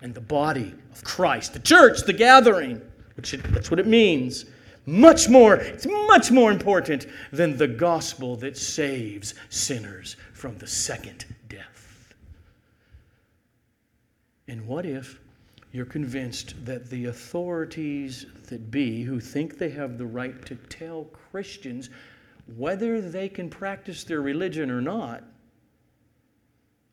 And 0.00 0.14
the 0.14 0.20
body 0.20 0.72
of 0.92 1.02
Christ, 1.02 1.54
the 1.54 1.58
church, 1.58 2.02
the 2.02 2.12
gathering, 2.12 2.80
which 3.16 3.34
it, 3.34 3.42
that's 3.52 3.70
what 3.70 3.80
it 3.80 3.86
means. 3.86 4.44
Much 4.86 5.28
more, 5.28 5.54
it's 5.56 5.86
much 5.86 6.30
more 6.30 6.50
important 6.50 7.06
than 7.32 7.56
the 7.56 7.68
gospel 7.68 8.36
that 8.36 8.56
saves 8.56 9.34
sinners 9.48 10.16
from 10.34 10.58
the 10.58 10.66
second 10.66 11.24
death. 11.48 12.14
And 14.46 14.66
what 14.66 14.84
if 14.84 15.20
you're 15.72 15.86
convinced 15.86 16.54
that 16.66 16.90
the 16.90 17.06
authorities 17.06 18.26
that 18.48 18.70
be, 18.70 19.02
who 19.02 19.20
think 19.20 19.58
they 19.58 19.70
have 19.70 19.96
the 19.96 20.06
right 20.06 20.44
to 20.46 20.54
tell 20.54 21.04
Christians 21.04 21.88
whether 22.56 23.00
they 23.00 23.28
can 23.28 23.48
practice 23.48 24.04
their 24.04 24.20
religion 24.20 24.70
or 24.70 24.82
not, 24.82 25.24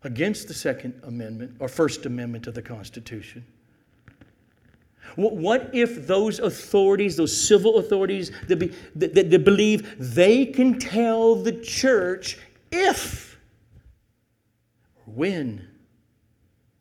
against 0.03 0.47
the 0.47 0.53
Second 0.53 0.99
Amendment 1.03 1.57
or 1.59 1.67
First 1.67 2.05
Amendment 2.05 2.47
of 2.47 2.55
the 2.55 2.61
Constitution? 2.61 3.45
What 5.15 5.69
if 5.73 6.07
those 6.07 6.39
authorities, 6.39 7.15
those 7.15 7.35
civil 7.35 7.77
authorities 7.77 8.31
that, 8.47 8.57
be, 8.57 8.73
that, 8.95 9.13
that, 9.15 9.29
that 9.29 9.43
believe 9.43 9.95
they 9.97 10.45
can 10.45 10.79
tell 10.79 11.35
the 11.35 11.51
church 11.51 12.37
if 12.71 13.39
when 15.05 15.67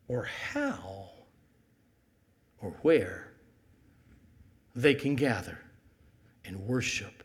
or 0.07 0.23
how 0.23 1.09
or 2.61 2.71
where 2.81 3.31
they 4.75 4.93
can 4.93 5.15
gather 5.15 5.57
and 6.45 6.59
worship 6.67 7.23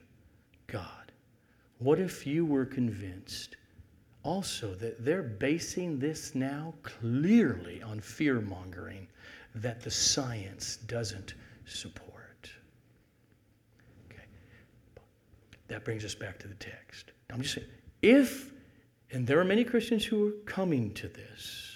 God. 0.66 1.12
What 1.78 1.98
if 1.98 2.26
you 2.26 2.44
were 2.44 2.64
convinced 2.64 3.56
also 4.22 4.74
that 4.74 5.04
they're 5.04 5.22
basing 5.22 5.98
this 5.98 6.34
now 6.34 6.74
clearly 6.82 7.82
on 7.82 8.00
fear 8.00 8.40
mongering 8.40 9.06
that 9.56 9.80
the 9.80 9.90
science 9.90 10.76
doesn't 10.76 11.34
support? 11.64 12.50
Okay. 14.10 14.22
That 15.68 15.84
brings 15.84 16.04
us 16.04 16.14
back 16.14 16.38
to 16.40 16.48
the 16.48 16.54
text. 16.54 17.12
I'm 17.30 17.42
just 17.42 17.54
saying, 17.54 17.66
if, 18.02 18.52
and 19.10 19.26
there 19.26 19.40
are 19.40 19.44
many 19.44 19.64
Christians 19.64 20.04
who 20.04 20.28
are 20.28 20.32
coming 20.44 20.92
to 20.94 21.08
this, 21.08 21.72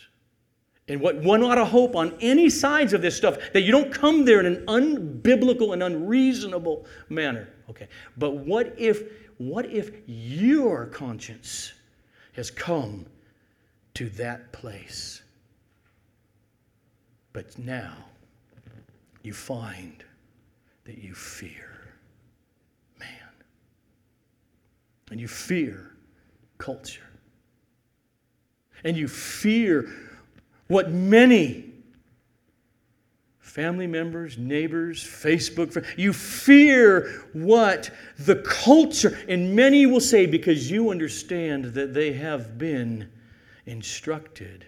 and 0.88 1.00
what 1.00 1.16
one 1.16 1.42
ought 1.42 1.54
to 1.54 1.64
hope 1.64 1.94
on 1.94 2.16
any 2.20 2.50
sides 2.50 2.92
of 2.92 3.00
this 3.00 3.16
stuff, 3.16 3.38
that 3.52 3.62
you 3.62 3.70
don't 3.70 3.92
come 3.92 4.24
there 4.24 4.40
in 4.40 4.46
an 4.46 4.66
unbiblical 4.66 5.72
and 5.72 5.82
unreasonable 5.82 6.84
manner. 7.08 7.48
Okay. 7.70 7.88
But 8.16 8.36
what 8.36 8.74
if, 8.76 9.04
what 9.38 9.66
if 9.66 9.92
your 10.06 10.86
conscience 10.86 11.72
has 12.32 12.50
come 12.50 13.06
to 13.94 14.08
that 14.10 14.52
place? 14.52 15.22
But 17.32 17.58
now 17.58 17.96
you 19.22 19.32
find 19.32 20.02
that 20.84 20.98
you 20.98 21.14
fear 21.14 21.94
man. 22.98 23.08
And 25.10 25.20
you 25.20 25.28
fear 25.28 25.92
culture. 26.58 27.06
And 28.84 28.96
you 28.96 29.08
fear 29.08 29.90
what 30.68 30.90
many 30.90 31.66
family 33.40 33.86
members, 33.86 34.38
neighbors, 34.38 35.02
Facebook, 35.02 35.84
you 35.98 36.12
fear 36.12 37.24
what 37.32 37.90
the 38.20 38.36
culture, 38.36 39.18
and 39.28 39.56
many 39.56 39.86
will 39.86 40.00
say 40.00 40.24
because 40.24 40.70
you 40.70 40.90
understand 40.90 41.64
that 41.66 41.92
they 41.92 42.12
have 42.12 42.56
been 42.56 43.08
instructed 43.66 44.64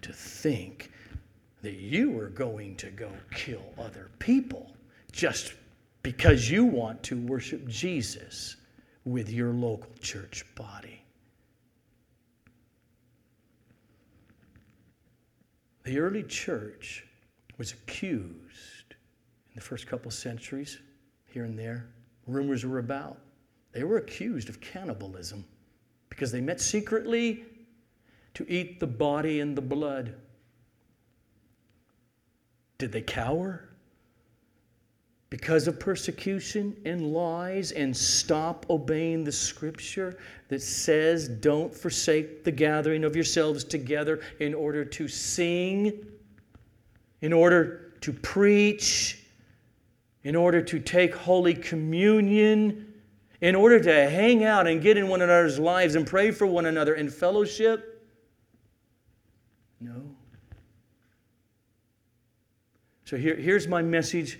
to 0.00 0.12
think 0.12 0.90
that 1.64 1.74
you 1.74 2.18
are 2.18 2.28
going 2.28 2.76
to 2.76 2.90
go 2.90 3.10
kill 3.32 3.62
other 3.78 4.10
people 4.18 4.70
just 5.12 5.54
because 6.02 6.50
you 6.50 6.64
want 6.64 7.02
to 7.04 7.18
worship 7.26 7.66
Jesus 7.66 8.56
with 9.04 9.30
your 9.30 9.52
local 9.52 9.90
church 10.00 10.44
body. 10.54 11.02
The 15.84 15.98
early 15.98 16.22
church 16.22 17.06
was 17.58 17.72
accused 17.72 18.94
in 19.48 19.54
the 19.54 19.60
first 19.60 19.86
couple 19.86 20.10
centuries, 20.10 20.78
here 21.26 21.44
and 21.44 21.58
there. 21.58 21.86
Rumors 22.26 22.64
were 22.64 22.78
about. 22.78 23.18
They 23.72 23.84
were 23.84 23.98
accused 23.98 24.48
of 24.48 24.60
cannibalism 24.60 25.44
because 26.08 26.32
they 26.32 26.40
met 26.40 26.60
secretly 26.60 27.44
to 28.34 28.50
eat 28.50 28.80
the 28.80 28.86
body 28.86 29.40
and 29.40 29.56
the 29.56 29.62
blood. 29.62 30.14
Did 32.78 32.92
they 32.92 33.02
cower? 33.02 33.68
because 35.34 35.66
of 35.66 35.80
persecution 35.80 36.76
and 36.84 37.12
lies 37.12 37.72
and 37.72 37.96
stop 37.96 38.64
obeying 38.70 39.24
the 39.24 39.32
scripture 39.32 40.16
that 40.46 40.62
says, 40.62 41.28
Don't 41.28 41.74
forsake 41.74 42.44
the 42.44 42.52
gathering 42.52 43.02
of 43.02 43.16
yourselves 43.16 43.64
together 43.64 44.20
in 44.38 44.54
order 44.54 44.84
to 44.84 45.08
sing, 45.08 46.06
in 47.20 47.32
order 47.32 47.94
to 48.00 48.12
preach, 48.12 49.24
in 50.22 50.36
order 50.36 50.62
to 50.62 50.78
take 50.78 51.12
Holy 51.12 51.54
Communion, 51.54 52.94
in 53.40 53.56
order 53.56 53.80
to 53.80 54.08
hang 54.08 54.44
out 54.44 54.68
and 54.68 54.80
get 54.80 54.96
in 54.96 55.08
one 55.08 55.20
another's 55.20 55.58
lives 55.58 55.96
and 55.96 56.06
pray 56.06 56.30
for 56.30 56.46
one 56.46 56.66
another 56.66 56.94
in 56.94 57.10
fellowship? 57.10 58.06
No. 59.80 60.13
So 63.04 63.16
here, 63.16 63.36
here's 63.36 63.68
my 63.68 63.82
message 63.82 64.38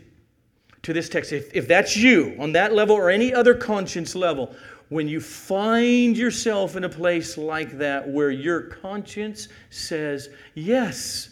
to 0.82 0.92
this 0.92 1.08
text, 1.08 1.32
if, 1.32 1.54
if 1.54 1.66
that's 1.66 1.96
you 1.96 2.36
on 2.38 2.52
that 2.52 2.74
level 2.74 2.94
or 2.94 3.10
any 3.10 3.32
other 3.32 3.54
conscience 3.54 4.14
level, 4.14 4.54
when 4.90 5.08
you 5.08 5.20
find 5.20 6.16
yourself 6.16 6.76
in 6.76 6.84
a 6.84 6.88
place 6.88 7.38
like 7.38 7.78
that 7.78 8.06
where 8.06 8.30
your 8.30 8.60
conscience 8.60 9.48
says 9.70 10.28
yes, 10.54 11.30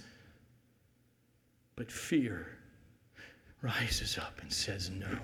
but 1.77 1.91
fear 1.93 2.47
rises 3.61 4.17
up 4.19 4.41
and 4.41 4.51
says 4.51 4.91
no. 4.91 5.19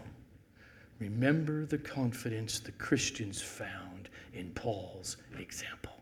Remember 1.00 1.64
the 1.64 1.78
confidence 1.78 2.60
the 2.60 2.72
Christians 2.72 3.40
found 3.40 4.08
in 4.34 4.50
Paul's 4.50 5.16
example. 5.38 5.92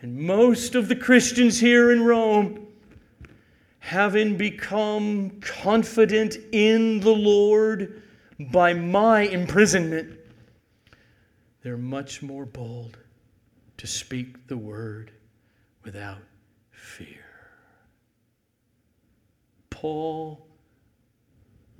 And 0.00 0.16
most 0.16 0.74
of 0.74 0.88
the 0.88 0.96
Christians 0.96 1.60
here 1.60 1.92
in 1.92 2.02
Rome 2.02 2.66
having 3.82 4.36
become 4.36 5.28
confident 5.40 6.36
in 6.52 7.00
the 7.00 7.10
Lord 7.10 8.00
by 8.52 8.72
my 8.72 9.22
imprisonment, 9.22 10.20
they're 11.64 11.76
much 11.76 12.22
more 12.22 12.46
bold 12.46 12.96
to 13.78 13.88
speak 13.88 14.46
the 14.46 14.56
word 14.56 15.10
without 15.82 16.22
fear. 16.70 17.26
Paul 19.68 20.46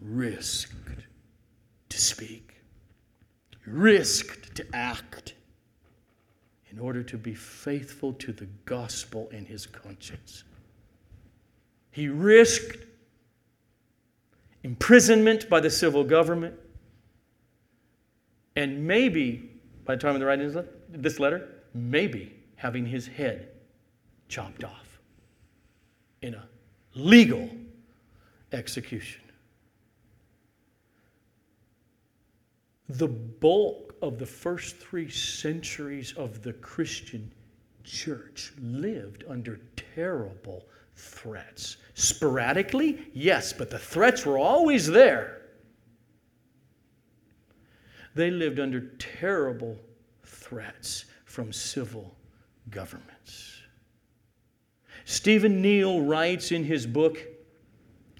risked 0.00 1.06
to 1.88 2.00
speak, 2.00 2.56
risked 3.64 4.56
to 4.56 4.66
act 4.74 5.34
in 6.68 6.80
order 6.80 7.04
to 7.04 7.16
be 7.16 7.32
faithful 7.32 8.12
to 8.14 8.32
the 8.32 8.48
gospel 8.64 9.28
in 9.30 9.46
his 9.46 9.66
conscience. 9.66 10.42
He 11.92 12.08
risked 12.08 12.78
imprisonment 14.64 15.48
by 15.48 15.60
the 15.60 15.70
civil 15.70 16.02
government. 16.02 16.54
And 18.56 18.86
maybe, 18.86 19.50
by 19.84 19.94
the 19.94 20.00
time 20.00 20.14
of 20.14 20.20
the 20.20 20.26
writing 20.26 20.54
of 20.56 20.68
this 20.88 21.20
letter, 21.20 21.48
maybe 21.74 22.34
having 22.56 22.86
his 22.86 23.06
head 23.06 23.48
chopped 24.28 24.64
off 24.64 25.00
in 26.22 26.34
a 26.34 26.48
legal 26.94 27.50
execution. 28.52 29.20
The 32.88 33.08
bulk 33.08 33.94
of 34.02 34.18
the 34.18 34.26
first 34.26 34.76
three 34.76 35.10
centuries 35.10 36.12
of 36.12 36.42
the 36.42 36.52
Christian 36.54 37.32
church 37.84 38.52
lived 38.60 39.24
under 39.28 39.60
terrible 39.94 40.66
threats. 40.94 41.76
Sporadically, 41.94 43.06
yes, 43.12 43.52
but 43.52 43.70
the 43.70 43.78
threats 43.78 44.24
were 44.24 44.38
always 44.38 44.86
there. 44.86 45.42
They 48.14 48.30
lived 48.30 48.60
under 48.60 48.80
terrible 48.98 49.78
threats 50.24 51.06
from 51.24 51.52
civil 51.52 52.14
governments. 52.70 53.60
Stephen 55.04 55.60
Neill 55.60 56.02
writes 56.02 56.52
in 56.52 56.64
his 56.64 56.86
book, 56.86 57.18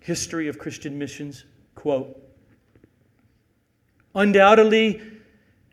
History 0.01 0.49
of 0.49 0.59
Christian 0.59 0.99
Missions, 0.99 1.45
quote, 1.75 2.19
Undoubtedly, 4.15 5.01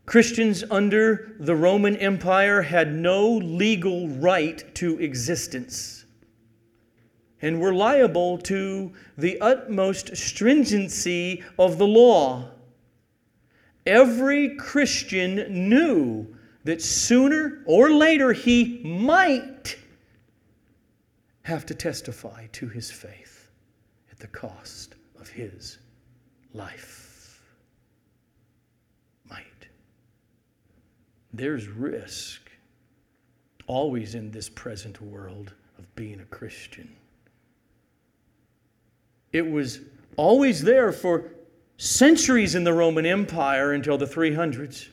Christians 0.05 0.63
under 0.71 1.35
the 1.39 1.55
Roman 1.55 1.95
Empire 1.97 2.61
had 2.61 2.93
no 2.93 3.29
legal 3.29 4.07
right 4.09 4.63
to 4.75 4.99
existence 4.99 5.98
and 7.41 7.59
were 7.59 7.73
liable 7.73 8.37
to 8.37 8.91
the 9.17 9.39
utmost 9.39 10.15
stringency 10.15 11.43
of 11.57 11.77
the 11.77 11.87
law. 11.87 12.49
Every 13.85 14.55
Christian 14.55 15.69
knew 15.69 16.27
that 16.63 16.81
sooner 16.81 17.63
or 17.65 17.91
later 17.91 18.33
he 18.33 18.81
might 18.83 19.77
have 21.43 21.65
to 21.65 21.73
testify 21.73 22.47
to 22.51 22.67
his 22.67 22.91
faith 22.91 23.49
at 24.11 24.19
the 24.19 24.27
cost 24.27 24.95
of 25.19 25.29
his 25.29 25.79
life. 26.53 27.41
Might. 29.29 29.67
There's 31.33 31.67
risk 31.67 32.51
always 33.65 34.15
in 34.15 34.31
this 34.31 34.49
present 34.49 35.01
world 35.01 35.53
of 35.77 35.95
being 35.95 36.19
a 36.19 36.25
Christian. 36.25 36.95
It 39.31 39.49
was 39.49 39.81
always 40.17 40.61
there 40.61 40.91
for 40.91 41.31
centuries 41.77 42.55
in 42.55 42.63
the 42.63 42.73
Roman 42.73 43.05
Empire 43.05 43.73
until 43.73 43.97
the 43.97 44.05
300s. 44.05 44.89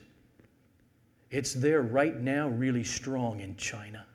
It's 1.31 1.53
there 1.53 1.83
right 1.83 2.19
now, 2.21 2.49
really 2.49 2.85
strong 2.85 3.41
in 3.41 3.57
China 3.57 4.07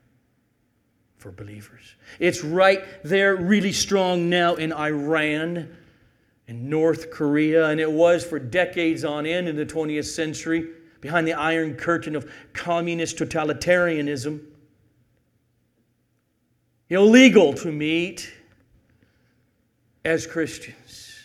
for 1.18 1.32
believers. 1.32 1.96
It's 2.20 2.44
right 2.44 2.84
there, 3.04 3.36
really 3.36 3.74
strong 3.74 4.30
now 4.30 4.56
in 4.56 4.74
Iran 4.74 5.76
and 6.48 6.70
North 6.70 7.12
Korea, 7.12 7.68
and 7.68 7.80
it 7.80 7.92
was 7.92 8.26
for 8.26 8.40
decades 8.40 9.04
on 9.04 9.26
end 9.26 9.48
in 9.48 9.56
the 9.56 9.66
20th 9.66 10.06
century 10.06 10.70
behind 11.00 11.28
the 11.28 11.34
iron 11.34 11.76
curtain 11.76 12.16
of 12.16 12.32
communist 12.54 13.18
totalitarianism. 13.18 14.40
Illegal 16.90 17.54
to 17.54 17.72
meet 17.72 18.32
as 20.04 20.26
Christians. 20.28 21.20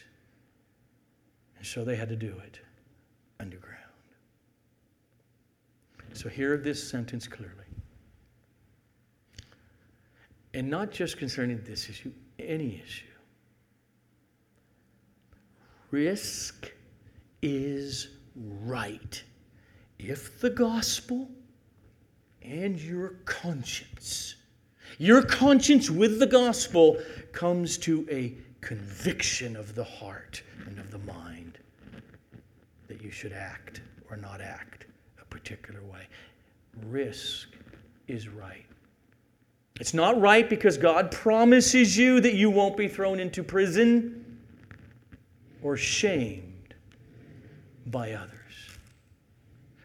And 1.56 1.66
so 1.66 1.84
they 1.84 1.96
had 1.96 2.08
to 2.08 2.16
do 2.16 2.34
it 2.46 2.60
underground. 3.40 3.76
So 6.12 6.28
hear 6.28 6.56
this 6.56 6.88
sentence 6.88 7.28
clearly. 7.28 7.52
And 10.54 10.70
not 10.70 10.90
just 10.90 11.18
concerning 11.18 11.62
this 11.64 11.90
issue, 11.90 12.12
any 12.38 12.82
issue. 12.82 13.04
Risk 15.90 16.72
is 17.42 18.08
right 18.34 19.22
if 19.98 20.40
the 20.40 20.50
gospel 20.50 21.28
and 22.42 22.80
your 22.80 23.16
conscience, 23.24 24.36
your 24.98 25.22
conscience 25.22 25.90
with 25.90 26.18
the 26.18 26.26
gospel 26.26 26.98
comes 27.32 27.76
to 27.78 28.06
a 28.10 28.34
conviction 28.60 29.56
of 29.56 29.74
the 29.74 29.84
heart 29.84 30.42
and 30.66 30.78
of 30.78 30.90
the 30.90 30.98
mind 30.98 31.58
that 32.88 33.02
you 33.02 33.10
should 33.10 33.32
act 33.32 33.80
or 34.10 34.16
not 34.16 34.40
act 34.40 34.86
a 35.20 35.24
particular 35.26 35.82
way. 35.84 36.06
Risk 36.86 37.48
is 38.08 38.28
right. 38.28 38.64
It's 39.80 39.94
not 39.94 40.20
right 40.20 40.48
because 40.48 40.78
God 40.78 41.10
promises 41.10 41.96
you 41.96 42.20
that 42.20 42.34
you 42.34 42.50
won't 42.50 42.76
be 42.76 42.88
thrown 42.88 43.20
into 43.20 43.42
prison 43.42 44.38
or 45.62 45.76
shamed 45.76 46.74
by 47.86 48.12
others. 48.12 48.32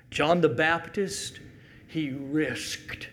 John 0.09 0.41
the 0.41 0.49
Baptist, 0.49 1.39
he 1.87 2.11
risked 2.11 3.09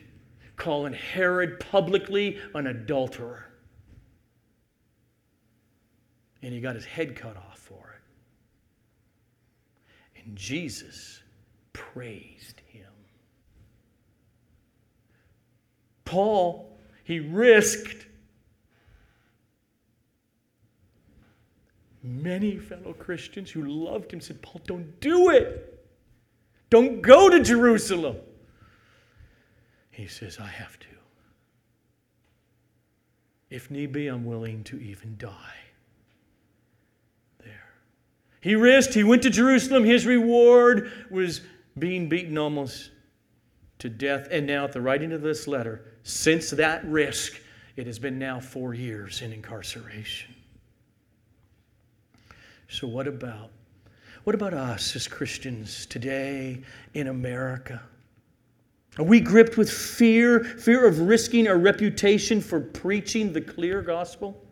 calling 0.57 0.93
Herod 0.93 1.61
publicly 1.61 2.39
an 2.55 2.67
adulterer. 2.67 3.47
And 6.43 6.53
he 6.53 6.61
got 6.61 6.74
his 6.74 6.84
head 6.84 7.16
cut 7.16 7.36
off 7.36 7.59
for 7.59 7.97
it. 10.16 10.22
And 10.22 10.36
Jesus 10.36 11.22
praised 11.72 12.61
him. 12.66 12.84
Paul, 16.05 16.78
he 17.05 17.20
risked 17.20 18.07
many 22.03 22.57
fellow 22.57 22.93
Christians 22.95 23.51
who 23.51 23.66
loved 23.66 24.12
him 24.12 24.20
said, 24.20 24.41
Paul, 24.41 24.61
don't 24.66 25.01
do 25.01 25.30
it. 25.30 25.84
Don't 26.70 27.03
go 27.03 27.28
to 27.28 27.41
Jerusalem. 27.41 28.16
He 29.91 30.07
says, 30.07 30.39
I 30.41 30.47
have 30.47 30.78
to. 30.80 30.86
If 33.51 33.70
need 33.70 33.93
be, 33.93 34.07
I'm 34.07 34.24
willing 34.24 34.62
to 34.64 34.78
even 34.78 35.16
die. 35.18 35.68
He 38.41 38.55
risked, 38.55 38.95
he 38.95 39.05
went 39.05 39.22
to 39.22 39.30
Jerusalem. 39.30 39.84
His 39.84 40.07
reward 40.07 40.93
was 41.11 41.41
being 41.78 42.09
beaten 42.09 42.39
almost 42.39 42.91
to 43.80 43.89
death. 43.89 44.28
And 44.30 44.47
now, 44.47 44.64
at 44.64 44.72
the 44.72 44.80
writing 44.80 45.12
of 45.12 45.22
this 45.22 45.49
letter, 45.49 45.84
since 46.03 46.51
that 46.51 46.84
risk, 46.84 47.41
it 47.76 47.86
has 47.86 47.99
been 47.99 48.18
now 48.18 48.41
four 48.41 48.74
years 48.74 49.22
in 49.22 49.32
incarceration. 49.32 50.34
So, 52.68 52.86
what 52.86 53.07
about 53.07 53.51
what 54.24 54.34
about 54.34 54.53
us 54.53 54.95
as 54.95 55.09
Christians 55.09 55.86
today 55.86 56.61
in 56.93 57.07
America? 57.07 57.80
Are 58.99 59.05
we 59.05 59.20
gripped 59.20 59.57
with 59.57 59.70
fear, 59.70 60.45
fear 60.45 60.86
of 60.86 61.01
risking 61.01 61.49
our 61.49 61.57
reputation 61.57 62.41
for 62.41 62.61
preaching 62.61 63.32
the 63.32 63.41
clear 63.41 63.80
gospel? 63.80 64.45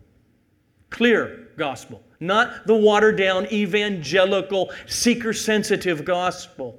Clear 0.91 1.49
gospel, 1.57 2.03
not 2.21 2.67
the 2.67 2.75
watered 2.75 3.17
down 3.17 3.47
evangelical, 3.53 4.73
seeker 4.87 5.33
sensitive 5.33 6.05
gospel. 6.05 6.79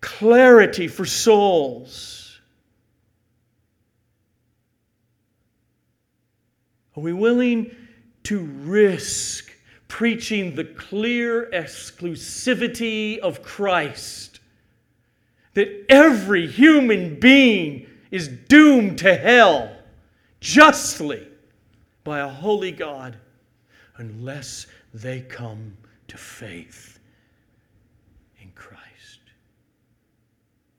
Clarity 0.00 0.88
for 0.88 1.04
souls. 1.04 2.40
Are 6.96 7.02
we 7.02 7.12
willing 7.12 7.74
to 8.24 8.40
risk 8.40 9.48
preaching 9.88 10.54
the 10.54 10.64
clear 10.64 11.46
exclusivity 11.52 13.18
of 13.18 13.42
Christ. 13.42 14.40
That 15.54 15.86
every 15.88 16.46
human 16.46 17.18
being 17.18 17.86
is 18.10 18.28
doomed 18.28 18.98
to 18.98 19.16
hell 19.16 19.74
justly 20.40 21.26
by 22.08 22.20
a 22.20 22.26
holy 22.26 22.72
God 22.72 23.18
unless 23.98 24.66
they 24.94 25.20
come 25.20 25.76
to 26.06 26.16
faith 26.16 27.00
in 28.40 28.50
Christ. 28.54 28.80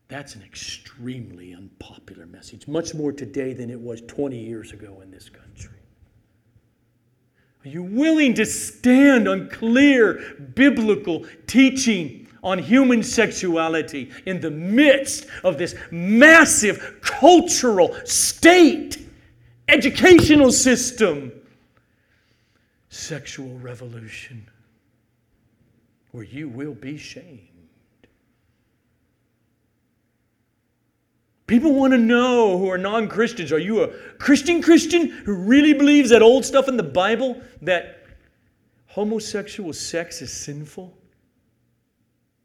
That's 0.08 0.34
an 0.34 0.42
extremely 0.42 1.54
unpopular 1.54 2.26
message, 2.26 2.68
much 2.68 2.96
more 2.96 3.12
today 3.12 3.54
than 3.54 3.70
it 3.70 3.80
was 3.80 4.02
20 4.08 4.40
years 4.40 4.72
ago 4.72 5.02
in 5.04 5.12
this 5.12 5.30
country. 5.30 5.78
Are 7.64 7.70
you 7.70 7.84
willing 7.84 8.34
to 8.34 8.46
stand 8.48 9.28
on 9.28 9.50
clear 9.50 10.36
biblical 10.56 11.28
teaching 11.46 12.28
on 12.42 12.58
human 12.58 13.04
sexuality 13.04 14.10
in 14.26 14.42
the 14.42 14.50
midst 14.50 15.28
of 15.44 15.60
this 15.60 15.76
massive 15.92 16.98
cultural 17.02 17.96
state, 18.04 19.09
educational 19.70 20.52
system, 20.52 21.32
sexual 22.90 23.58
revolution, 23.60 24.46
where 26.12 26.24
you 26.24 26.50
will 26.50 26.74
be 26.74 26.98
shamed? 26.98 27.50
People 31.50 31.74
want 31.74 31.94
to 31.94 31.98
know 31.98 32.60
who 32.60 32.70
are 32.70 32.78
non 32.78 33.08
Christians 33.08 33.52
are 33.52 33.58
you 33.58 33.82
a 33.82 33.88
Christian 34.20 34.62
Christian 34.62 35.08
who 35.08 35.34
really 35.34 35.74
believes 35.74 36.12
that 36.12 36.22
old 36.22 36.46
stuff 36.46 36.68
in 36.68 36.78
the 36.78 36.84
Bible 36.84 37.42
that 37.64 38.06
homosexual 38.86 39.74
sex 39.74 40.22
is 40.22 40.32
sinful? 40.32 40.96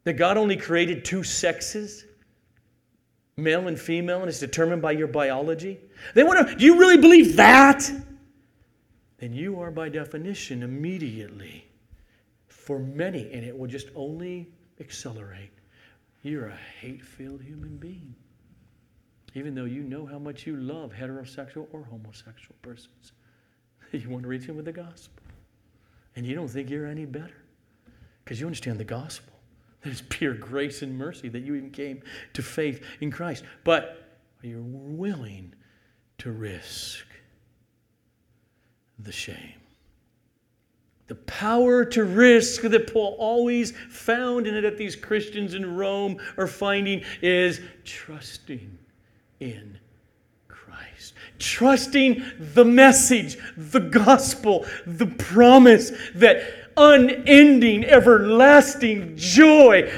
That 0.05 0.15
God 0.15 0.39
only 0.39 0.57
created 0.57 1.05
two 1.05 1.23
sexes? 1.23 2.07
Male 3.37 3.69
and 3.69 3.79
female, 3.79 4.21
and 4.21 4.29
it's 4.29 4.39
determined 4.39 4.83
by 4.83 4.93
your 4.93 5.09
biology? 5.09 5.81
They 6.15 6.23
want 6.23 6.49
to, 6.49 6.55
do 6.55 6.65
you 6.65 6.79
really 6.79 6.97
believe 6.97 7.37
that? 7.37 7.91
Then 9.19 9.33
you 9.33 9.61
are, 9.61 9.71
by 9.71 9.89
definition, 9.89 10.63
immediately, 10.63 11.67
for 12.47 12.79
many, 12.79 13.33
and 13.33 13.45
it 13.45 13.57
will 13.57 13.67
just 13.67 13.89
only 13.95 14.49
accelerate, 14.81 15.51
you're 16.23 16.47
a 16.47 16.59
hate 16.81 17.03
filled 17.03 17.43
human 17.43 17.77
being 17.77 18.15
even 19.35 19.55
though 19.55 19.65
you 19.65 19.83
know 19.83 20.07
how 20.07 20.19
much 20.19 20.47
you 20.47 20.57
love 20.57 20.93
heterosexual 20.93 21.67
or 21.73 21.85
homosexual 21.85 22.55
persons. 22.63 23.13
You 23.93 24.11
want 24.11 24.23
to 24.23 24.29
reach 24.29 24.49
them 24.49 24.57
with 24.57 24.65
the 24.65 24.73
gospel. 24.73 25.23
And 26.17 26.27
you 26.27 26.35
don't 26.35 26.49
think 26.49 26.69
you're 26.69 26.87
any 26.87 27.05
better 27.05 27.45
because 28.25 28.41
you 28.41 28.47
understand 28.47 28.81
the 28.81 28.85
gospel. 28.85 29.34
That 29.85 29.91
it's 29.91 30.03
pure 30.09 30.35
grace 30.35 30.83
and 30.83 30.97
mercy 30.97 31.29
that 31.29 31.41
you 31.41 31.55
even 31.55 31.71
came 31.71 32.03
to 32.33 32.43
faith 32.43 32.83
in 33.01 33.11
Christ. 33.11 33.45
But 33.65 34.03
are 34.43 34.47
you 34.47 34.63
willing 34.63 35.55
to 36.19 36.33
risk 36.33 37.05
the 38.99 39.13
shame? 39.13 39.61
The 41.07 41.17
power 41.17 41.85
to 41.85 42.05
risk 42.05 42.63
that 42.63 42.91
Paul 42.93 43.15
always 43.19 43.73
found 43.91 44.47
in 44.47 44.55
it 44.55 44.63
that 44.63 44.79
these 44.79 44.97
Christians 44.97 45.53
in 45.53 45.77
Rome 45.77 46.17
are 46.39 46.47
finding 46.47 47.03
is 47.21 47.61
trusting 47.85 48.79
in 49.41 49.79
Christ. 50.49 51.13
Trusting 51.39 52.25
the 52.39 52.65
message, 52.65 53.37
the 53.59 53.81
gospel, 53.81 54.65
the 54.87 55.07
promise 55.07 55.93
that 56.15 56.64
unending, 56.77 57.85
everlasting 57.85 59.17
joy 59.17 59.91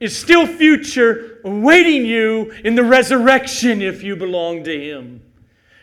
is 0.00 0.16
still 0.16 0.46
future, 0.46 1.40
awaiting 1.44 2.04
you 2.04 2.50
in 2.64 2.74
the 2.74 2.82
resurrection 2.82 3.80
if 3.80 4.02
you 4.02 4.16
belong 4.16 4.64
to 4.64 4.80
Him. 4.80 5.22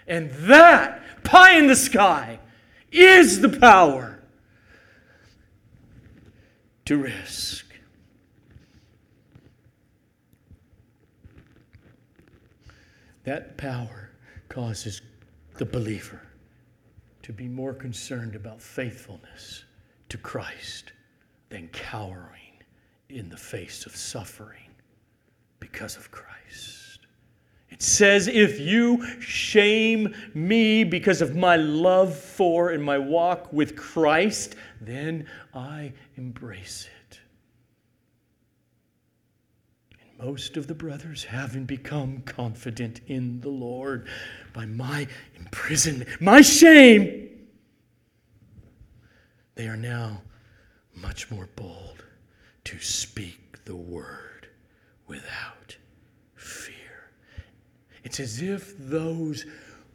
And 0.08 0.32
that, 0.32 1.24
pie 1.24 1.58
in 1.58 1.68
the 1.68 1.76
sky, 1.76 2.40
is 2.92 3.40
the 3.40 3.50
power 3.50 4.20
to 6.86 6.98
risk. 6.98 7.66
That 13.24 13.58
power 13.58 14.10
causes 14.50 15.02
the 15.58 15.66
believer 15.66 16.22
to 17.22 17.32
be 17.32 17.48
more 17.48 17.74
concerned 17.74 18.36
about 18.36 18.60
faithfulness 18.60 19.66
to 20.10 20.18
Christ 20.18 20.92
than 21.50 21.68
cowering 21.70 22.40
in 23.10 23.30
the 23.30 23.38
face 23.38 23.86
of 23.86 23.96
suffering 23.96 24.70
because 25.60 25.98
of 25.98 26.12
Christ. 26.12 27.00
It 27.70 27.82
says, 27.82 28.28
If 28.28 28.60
you 28.60 29.06
shame 29.22 30.14
me 30.34 30.84
because 30.84 31.22
of 31.22 31.36
my 31.36 31.56
love 31.56 32.16
for 32.16 32.72
and 32.72 32.84
my 32.84 32.98
walk 32.98 33.54
with 33.54 33.76
Christ, 33.76 34.56
then 34.82 35.28
I 35.54 35.94
embrace 36.18 36.88
it. 37.10 37.20
And 40.02 40.28
most 40.28 40.58
of 40.58 40.68
the 40.68 40.76
brothers, 40.76 41.24
having 41.24 41.66
become 41.66 42.22
confident 42.22 43.02
in 43.08 43.40
the 43.42 43.50
Lord 43.50 44.08
by 44.54 44.66
my 44.66 45.08
imprisonment, 45.38 46.10
my 46.20 46.42
shame, 46.42 47.19
they 49.60 49.68
are 49.68 49.76
now 49.76 50.22
much 50.96 51.30
more 51.30 51.50
bold 51.58 52.06
to 52.64 52.80
speak 52.80 53.66
the 53.66 53.76
word 53.76 54.48
without 55.06 55.76
fear. 56.34 57.12
It's 58.06 58.22
as 58.22 58.42
if 58.42 58.78
those 58.78 59.46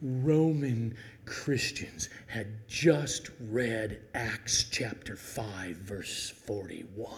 Roman 0.03 0.95
Christians 1.25 2.11
had 2.27 2.69
just 2.69 3.31
read 3.41 4.03
Acts 4.13 4.65
chapter 4.71 5.17
5, 5.17 5.77
verse 5.77 6.29
41. 6.29 7.11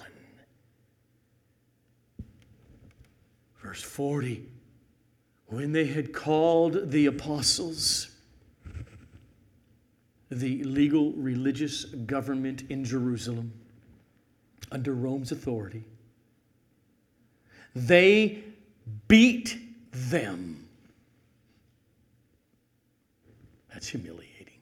Verse 3.61 3.83
40 3.83 4.47
when 5.49 5.73
they 5.73 5.87
had 5.87 6.13
called 6.13 6.91
the 6.91 7.07
apostles, 7.07 8.16
the 10.31 10.63
legal 10.65 11.13
religious 11.13 11.85
government 11.85 12.65
in 12.69 12.85
Jerusalem 12.85 13.53
under 14.73 14.93
Rome's 14.95 15.33
authority, 15.33 15.85
they 17.75 18.43
beat 19.09 19.59
them. 19.93 20.67
That's 23.73 23.89
humiliating. 23.89 24.59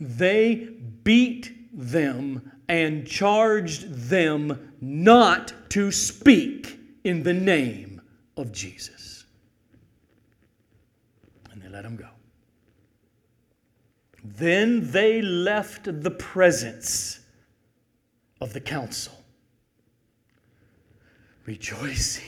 They 0.00 0.68
beat 1.04 1.52
them 1.72 2.50
and 2.68 3.06
charged 3.06 4.08
them 4.08 4.72
not 4.80 5.52
to 5.70 5.90
speak 5.92 6.78
in 7.04 7.22
the 7.22 7.32
name 7.32 8.00
of 8.36 8.52
Jesus. 8.52 9.24
And 11.52 11.62
they 11.62 11.68
let 11.68 11.84
him 11.84 11.96
go. 11.96 12.08
Then 14.24 14.90
they 14.90 15.20
left 15.20 15.84
the 15.84 16.10
presence 16.10 17.20
of 18.40 18.54
the 18.54 18.60
council, 18.60 19.12
rejoicing 21.44 22.24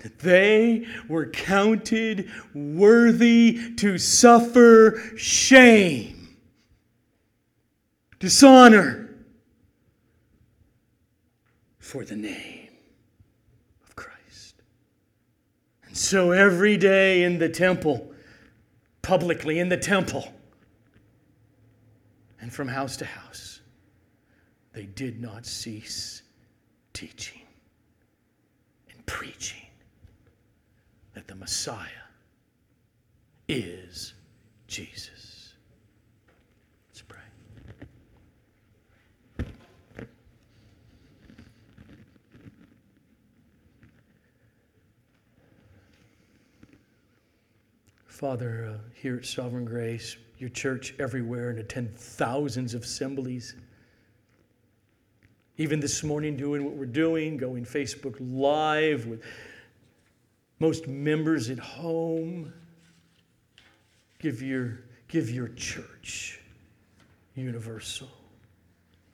that 0.00 0.18
they 0.18 0.86
were 1.08 1.26
counted 1.26 2.30
worthy 2.54 3.74
to 3.76 3.96
suffer 3.96 5.02
shame, 5.16 6.36
dishonor 8.18 9.08
for 11.78 12.04
the 12.04 12.14
name 12.14 12.68
of 13.84 13.96
Christ. 13.96 14.62
And 15.86 15.96
so 15.96 16.32
every 16.32 16.76
day 16.76 17.22
in 17.22 17.38
the 17.38 17.48
temple, 17.48 18.12
publicly 19.00 19.58
in 19.58 19.70
the 19.70 19.78
temple, 19.78 20.30
and 22.40 22.52
from 22.52 22.68
house 22.68 22.96
to 22.98 23.04
house, 23.04 23.60
they 24.72 24.86
did 24.86 25.20
not 25.20 25.44
cease 25.44 26.22
teaching 26.92 27.42
and 28.90 29.04
preaching 29.06 29.66
that 31.14 31.26
the 31.26 31.34
Messiah 31.34 31.88
is 33.48 34.14
Jesus. 34.66 35.54
Let's 36.88 37.02
pray. 37.02 37.18
Father, 48.06 48.74
uh, 48.74 48.78
here 48.94 49.16
at 49.16 49.24
Sovereign 49.24 49.64
Grace, 49.64 50.16
your 50.38 50.50
church 50.50 50.94
everywhere, 50.98 51.50
and 51.50 51.58
attend 51.58 51.94
thousands 51.96 52.74
of 52.74 52.82
assemblies. 52.84 53.54
Even 55.56 55.80
this 55.80 56.04
morning, 56.04 56.36
doing 56.36 56.64
what 56.64 56.74
we're 56.74 56.86
doing, 56.86 57.36
going 57.36 57.64
Facebook 57.64 58.16
Live 58.20 59.06
with 59.06 59.22
most 60.60 60.86
members 60.86 61.50
at 61.50 61.58
home. 61.58 62.52
Give 64.20 64.42
your, 64.42 64.80
give 65.08 65.30
your 65.30 65.48
church 65.48 66.40
universal. 67.34 68.08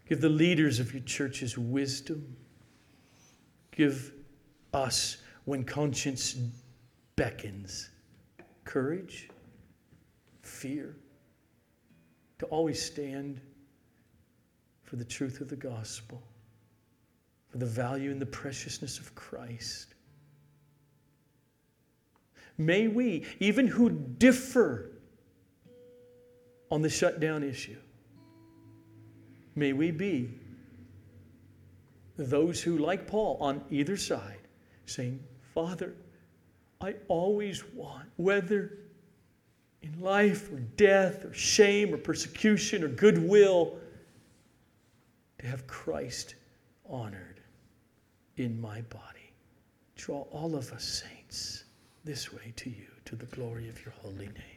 Give 0.09 0.21
the 0.21 0.29
leaders 0.29 0.81
of 0.81 0.93
your 0.93 1.03
churches 1.03 1.57
wisdom. 1.57 2.37
Give 3.71 4.13
us, 4.73 5.19
when 5.45 5.65
conscience 5.65 6.37
beckons, 7.17 7.91
courage, 8.65 9.29
fear, 10.43 10.97
to 12.45 12.51
always 12.51 12.81
stand 12.81 13.41
for 14.83 14.97
the 14.97 15.05
truth 15.05 15.41
of 15.41 15.49
the 15.49 15.57
gospel, 15.57 16.23
for 17.49 17.59
the 17.59 17.67
value 17.67 18.11
and 18.11 18.21
the 18.21 18.27
preciousness 18.27 18.99
of 18.99 19.15
Christ. 19.15 19.95
May 22.59 22.87
we, 22.87 23.27
even 23.41 23.67
who 23.67 23.91
differ 23.91 24.91
on 26.71 26.83
the 26.83 26.91
shutdown 26.91 27.43
issue, 27.43 27.79
may 29.55 29.73
we 29.73 29.91
be 29.91 30.31
those 32.17 32.63
who, 32.63 32.79
like 32.79 33.07
Paul, 33.07 33.39
on 33.41 33.65
either 33.71 33.97
side, 33.97 34.39
saying, 34.87 35.19
Father, 35.55 35.95
I 36.81 36.95
always 37.09 37.65
want, 37.73 38.09
whether 38.17 38.79
in 39.85 40.01
life 40.01 40.51
or 40.51 40.61
death 40.77 41.25
or 41.25 41.35
shame 41.35 41.93
or 41.93 41.99
persecution 41.99 42.83
or 42.83 42.89
goodwill, 42.89 43.77
to 45.39 45.47
have 45.47 45.67
Christ 45.67 46.35
honored 46.89 47.41
in 48.37 48.61
my 48.61 48.81
body. 48.83 49.33
Draw 49.97 50.23
all 50.31 50.57
of 50.57 50.73
us, 50.73 51.05
saints, 51.07 51.65
this 52.05 52.33
way 52.33 52.53
to 52.57 52.71
you, 52.71 52.87
to 53.05 53.15
the 53.15 53.27
glory 53.27 53.69
of 53.69 53.85
your 53.85 53.93
holy 54.03 54.27
name. 54.27 54.54